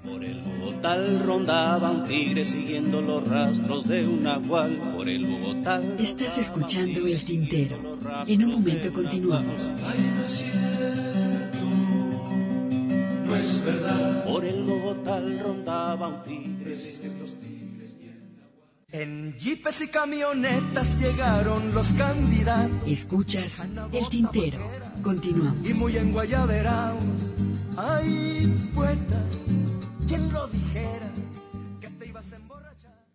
[0.80, 5.82] Tal rondaba un tigre siguiendo los rastros de un nahual por el Bogotá.
[5.98, 7.76] Estás escuchando El Tintero.
[8.26, 9.70] En un momento continuamos.
[13.26, 14.24] No es verdad.
[14.24, 16.76] Por el Bogotá rondaba un tigre.
[18.92, 22.88] En jeepes y camionetas llegaron los candidatos.
[22.88, 24.58] Escuchas El Tintero.
[25.02, 25.68] Continuamos.
[25.68, 27.32] Y muy en Guayaberaos.
[27.76, 29.22] Ay, poeta,
[30.08, 31.08] ¿quién lo dijera?
[31.80, 33.06] Que te ibas a emborrachar.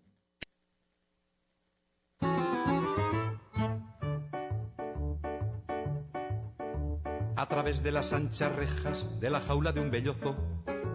[7.35, 10.38] A través de las anchas rejas de la jaula de un bellozo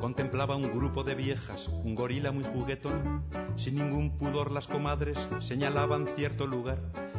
[0.01, 3.25] contemplaba un grupo de viejas, un gorila muy juguetón.
[3.57, 6.79] Sin ningún pudor las comadres señalaban cierto lugar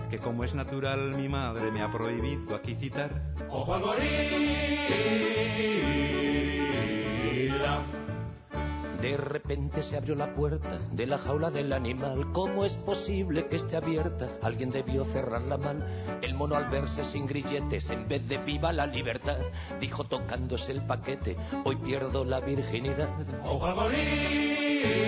[0.10, 3.34] que como es natural mi madre me ha prohibido aquí citar.
[3.49, 4.02] ¡Ojo al gorila!
[9.02, 12.32] De repente se abrió la puerta de la jaula del animal.
[12.34, 14.30] ¿Cómo es posible que esté abierta?
[14.44, 16.19] Alguien debió cerrarla mal.
[16.22, 19.40] El mono al verse sin grilletes, en vez de viva la libertad,
[19.80, 23.10] dijo tocándose el paquete, hoy pierdo la virginidad.
[23.44, 25.02] ¡Ojo al gorila!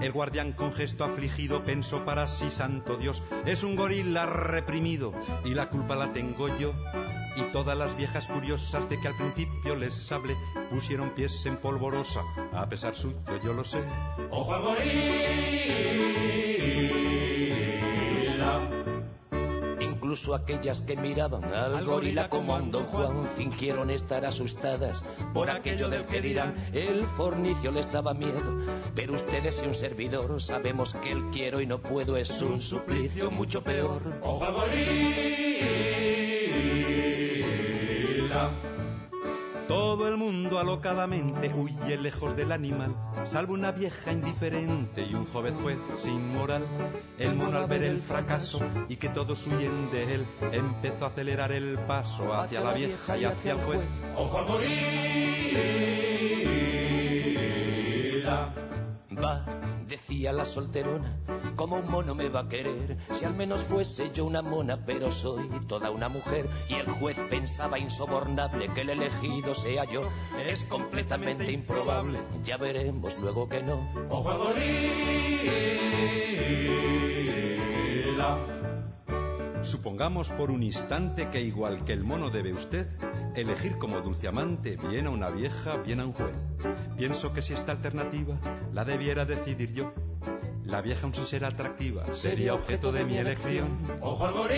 [0.00, 5.12] El guardián con gesto afligido pensó para sí, santo Dios, es un gorila reprimido
[5.44, 6.72] y la culpa la tengo yo.
[7.36, 10.36] Y todas las viejas curiosas de que al principio les hablé
[10.70, 13.82] pusieron pies en polvorosa, a pesar suyo yo lo sé.
[14.30, 14.84] ¡Ojo al gorila!
[19.80, 25.02] Incluso aquellas que miraban al gorila como a un don Juan fingieron estar asustadas
[25.32, 26.54] por aquello del que dirán.
[26.72, 28.60] El fornicio les daba miedo,
[28.94, 33.30] pero ustedes y un servidor sabemos que el quiero y no puedo es un suplicio
[33.30, 34.02] mucho peor.
[34.22, 35.93] ¡Ojo al gorila!
[39.68, 42.94] Todo el mundo alocadamente huye lejos del animal,
[43.24, 46.66] salvo una vieja indiferente y un joven juez sin moral.
[47.18, 51.52] El mono al ver el fracaso y que todos huyen de él, empezó a acelerar
[51.52, 53.80] el paso hacia la vieja y hacia el juez.
[54.16, 54.74] ¡Ojo al gorila!
[59.12, 59.44] Va,
[59.86, 61.18] decía la solterona,
[61.56, 65.12] como un mono me va a querer, si al menos fuese yo una mona, pero
[65.12, 66.48] soy toda una mujer.
[66.68, 70.02] Y el juez pensaba insobornable que el elegido sea yo.
[70.46, 73.78] Es completamente improbable, ya veremos luego que no.
[74.10, 74.54] ¡Ojo gorila!
[79.64, 82.86] Supongamos por un instante que igual que el mono debe usted
[83.34, 86.36] elegir como dulce amante bien a una vieja, bien a un juez.
[86.96, 88.38] Pienso que si esta alternativa
[88.72, 89.94] la debiera decidir yo,
[90.64, 93.78] la vieja aun sin ser atractiva sería objeto de mi elección.
[94.00, 94.54] ¡Ojo al gorila!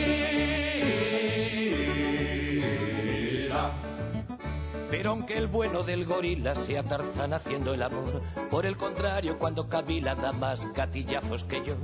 [4.91, 9.69] Pero aunque el bueno del gorila sea Tarzán haciendo el amor, por el contrario, cuando
[9.69, 11.75] Kabila da más gatillazos que yo,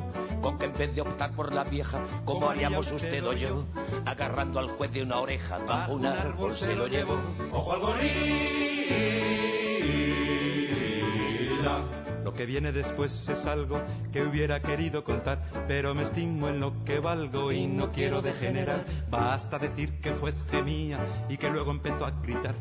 [0.40, 3.64] con que en vez de optar por la vieja, como haríamos usted o yo,
[4.06, 7.18] agarrando al juez de una oreja bajo un árbol se lo llevó.
[7.52, 8.02] ¡Ojo al gorila!
[12.32, 16.82] Lo que viene después es algo que hubiera querido contar, pero me estimo en lo
[16.82, 18.86] que valgo y no quiero degenerar.
[19.10, 20.98] Basta decir que el juez gemía
[21.28, 22.54] y que luego empezó a gritar,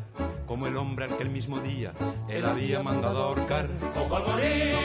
[0.46, 1.94] como el hombre al que el mismo día
[2.28, 3.70] él había mandado ahorcar.
[3.96, 4.78] ¡Ojo al gorila!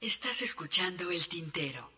[0.00, 1.95] Estás escuchando El Tintero.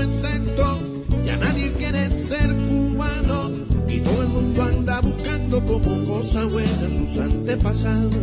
[0.00, 0.78] Es esto,
[1.24, 3.50] ya nadie quiere ser cubano
[3.88, 5.00] y todo el mundo anda
[6.24, 8.14] sus abuelas, sus antepasados.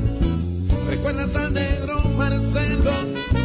[0.89, 2.91] ¿Recuerdas al negro Marcelo?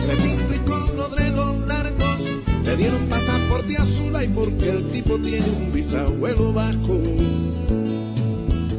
[0.08, 2.20] Retinto y con lodrelos largos.
[2.64, 7.00] Le dieron pasaporte azul y porque el tipo tiene un bisabuelo bajo.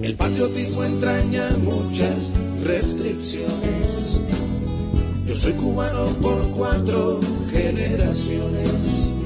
[0.02, 2.32] El patriotismo entraña muchas
[2.64, 4.20] restricciones.
[5.26, 7.20] Yo soy cubano por cuatro
[7.52, 9.17] generaciones.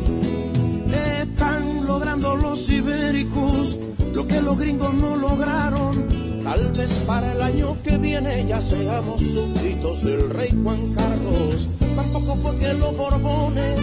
[2.62, 3.78] Los ibéricos
[4.14, 6.08] lo que los gringos no lograron.
[6.44, 11.68] Tal vez para el año que viene ya seamos súbditos del rey Juan Carlos.
[11.96, 13.80] Tampoco fue que los borbones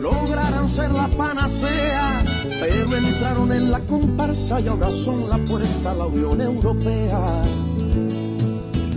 [0.00, 2.22] lograran ser la panacea,
[2.60, 7.42] pero entraron en la comparsa y ahora son la puerta a la Unión Europea.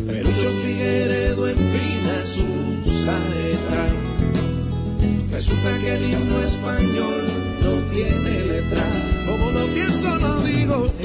[0.06, 3.84] Perucho Figueredo empina su saeta.
[5.32, 7.24] Resulta que el himno español
[7.64, 9.13] no tiene letra.
[9.74, 11.03] Pienso, lo digo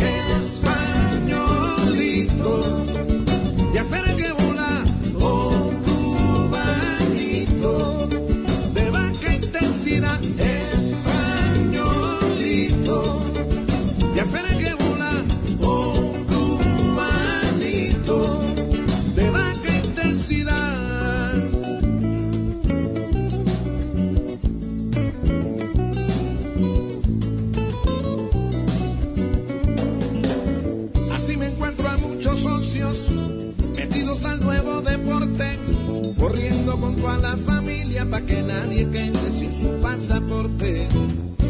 [37.09, 40.89] toda la familia para que nadie quede sin su pasaporte.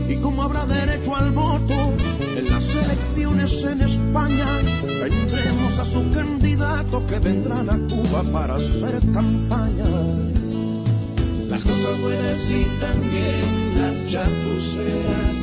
[0.08, 1.94] Y como habrá derecho al voto
[2.36, 4.46] en las elecciones en España,
[4.80, 9.84] tendremos a su candidato que vendrán a Cuba para hacer campaña.
[11.48, 15.34] Las cosas buenas y también las chapuceras,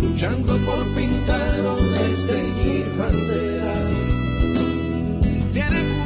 [0.00, 3.74] luchando por pintar o desdeñir bandera.
[5.48, 6.01] Si eres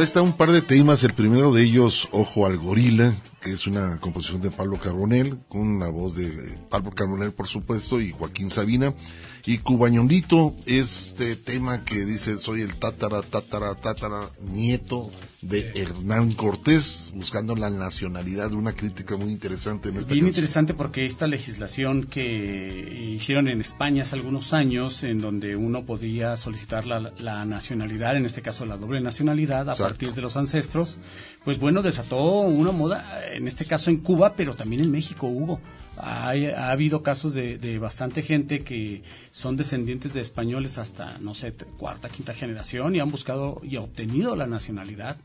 [0.00, 1.04] ahí está un par de temas.
[1.04, 5.78] El primero de ellos, Ojo al Gorila, que es una composición de Pablo Carbonell, con
[5.78, 6.30] la voz de
[6.70, 8.94] Pablo Carbonell, por supuesto, y Joaquín Sabina.
[9.44, 15.10] Y Cubañondito, este tema que dice, soy el tatara, tatara, tatara, nieto
[15.42, 20.28] de Hernán Cortés, buscando la nacionalidad, una crítica muy interesante en esta Bien canción.
[20.28, 26.36] interesante porque esta legislación que hicieron en España hace algunos años, en donde uno podía
[26.36, 29.84] solicitar la, la nacionalidad, en este caso la doble nacionalidad, a Exacto.
[29.84, 30.98] partir de los ancestros,
[31.42, 35.58] pues bueno, desató una moda, en este caso en Cuba, pero también en México, Hugo.
[36.02, 41.34] Hay- ha habido casos de, de bastante gente que son descendientes de españoles hasta, no
[41.34, 45.16] sé, cuarta, quinta generación y han buscado y obtenido la nacionalidad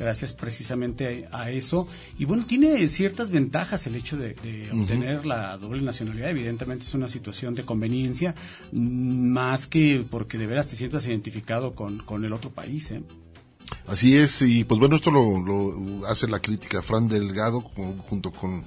[0.00, 1.86] gracias precisamente a eso.
[2.18, 4.30] Y bueno, tiene ciertas ventajas el hecho de,
[4.72, 6.30] obtener la doble nacionalidad.
[6.30, 8.34] Evidentemente es una situación de conveniencia,
[8.72, 12.90] mm, más que porque de veras te sientas identificado con, con el otro país.
[12.90, 13.02] ¿eh?
[13.86, 18.64] Así es, y pues bueno, esto lo, lo hace la crítica Fran Delgado junto con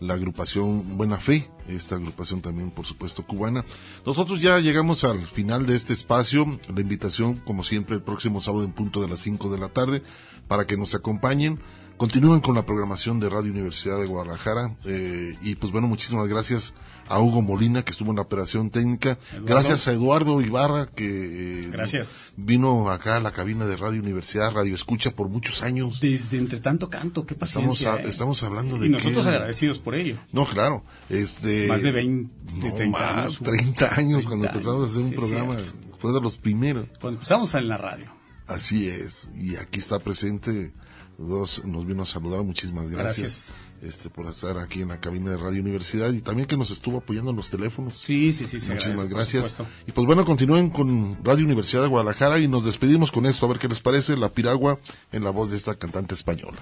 [0.00, 3.64] la agrupación Buena Fe, esta agrupación también, por supuesto, cubana.
[4.04, 6.58] Nosotros ya llegamos al final de este espacio.
[6.74, 10.02] La invitación, como siempre, el próximo sábado en punto de las 5 de la tarde
[10.48, 11.60] para que nos acompañen.
[11.96, 14.76] Continúen con la programación de Radio Universidad de Guadalajara.
[14.84, 16.74] eh, y pues bueno, muchísimas gracias
[17.08, 19.16] a Hugo Molina, que estuvo en la operación técnica.
[19.30, 19.46] Eduardo.
[19.46, 22.32] Gracias a Eduardo Ibarra, que eh, Gracias.
[22.36, 26.00] vino acá a la cabina de Radio Universidad, Radio Escucha por muchos años.
[26.00, 27.94] Desde entre tanto canto, qué Estamos, paciencia.
[27.94, 28.10] a- ¿eh?
[28.10, 30.16] estamos hablando de y nosotros que- agradecidos por ello.
[30.32, 30.84] No, claro.
[31.08, 33.38] Este, Más de 20, no, 30 más, años.
[33.42, 33.94] 30 años
[34.24, 35.54] 30 cuando empezamos a hacer un sí, programa.
[35.54, 35.72] cierto.
[35.98, 36.86] Fue de los primeros.
[37.00, 38.04] Cuando empezamos en la radio.
[38.48, 39.28] Así es.
[39.34, 40.72] Y aquí está presente.
[41.18, 42.42] Dos nos vino a saludar.
[42.42, 43.48] Muchísimas gracias.
[43.48, 43.66] Gracias.
[43.82, 46.98] Este, por estar aquí en la cabina de Radio Universidad y también que nos estuvo
[46.98, 47.98] apoyando en los teléfonos.
[47.98, 48.58] Sí, sí, sí.
[48.70, 49.54] Muchísimas gracias.
[49.86, 53.50] Y pues bueno, continúen con Radio Universidad de Guadalajara y nos despedimos con esto, a
[53.50, 54.78] ver qué les parece, La Piragua
[55.12, 56.58] en la voz de esta cantante española.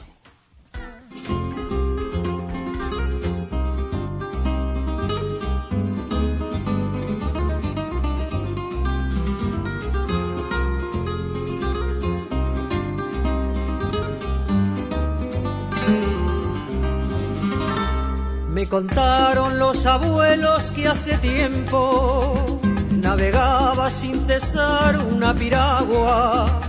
[18.70, 22.60] Contaron los abuelos que hace tiempo
[22.90, 26.60] navegaba sin cesar una piragua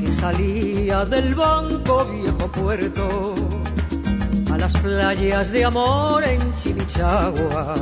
[0.00, 3.34] que salía del banco viejo puerto
[4.50, 7.74] a las playas de amor en Chimichagua.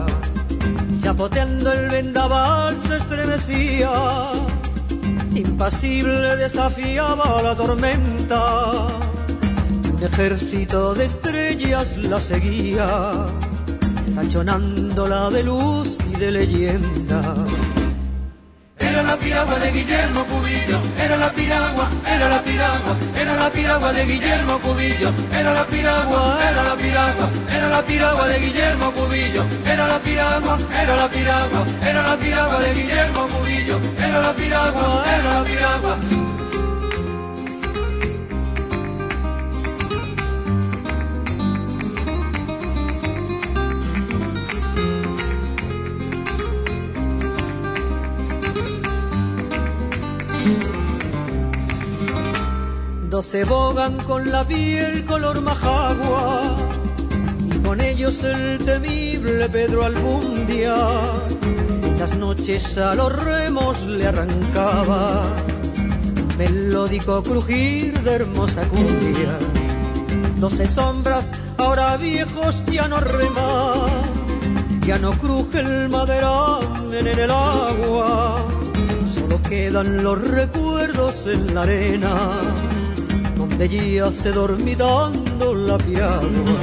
[1.00, 4.32] Chapoteando el vendaval se estremecía,
[5.34, 8.86] impasible desafiaba la tormenta.
[9.94, 13.12] Un ejército de estrellas la seguía,
[14.14, 17.34] tachonándola de luz y de leyenda.
[18.78, 23.92] Era la piragua de Guillermo Cubillo, era la piragua, era la piragua, era la piragua
[23.92, 29.44] de Guillermo Cubillo, era la piragua, era la piragua, era la piragua de Guillermo Cubillo,
[29.64, 35.04] era la piragua, era la piragua, era la piragua de Guillermo Cubillo, era la piragua,
[35.06, 36.23] era la piragua.
[53.24, 56.56] Doce bogan con la piel color majagua
[57.50, 60.76] y con ellos el temible Pedro Albundia.
[61.98, 65.34] Las noches a los remos le arrancaba
[66.36, 69.38] melódico crujir de hermosa cumbia.
[70.36, 78.44] Doce sombras, ahora viejos, ya no reman, ya no cruje el maderán en el agua.
[79.14, 82.63] Solo quedan los recuerdos en la arena
[83.36, 86.58] donde yace dormitando la piragua.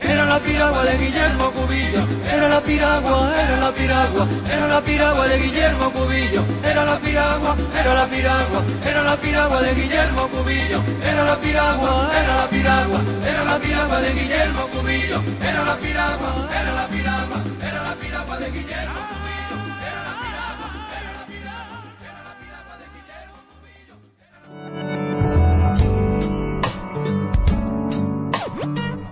[0.00, 5.26] Era la piragua de Guillermo Cubillo, era la piragua, era la piragua, era la piragua
[5.26, 10.82] de Guillermo Cubillo, era la piragua, era la piragua, era la piragua de Guillermo Cubillo,
[11.02, 16.48] era la piragua, era la piragua, era la piragua de Guillermo Cubillo, era la piragua,
[16.52, 19.17] era la piragua, era la piragua de Guillermo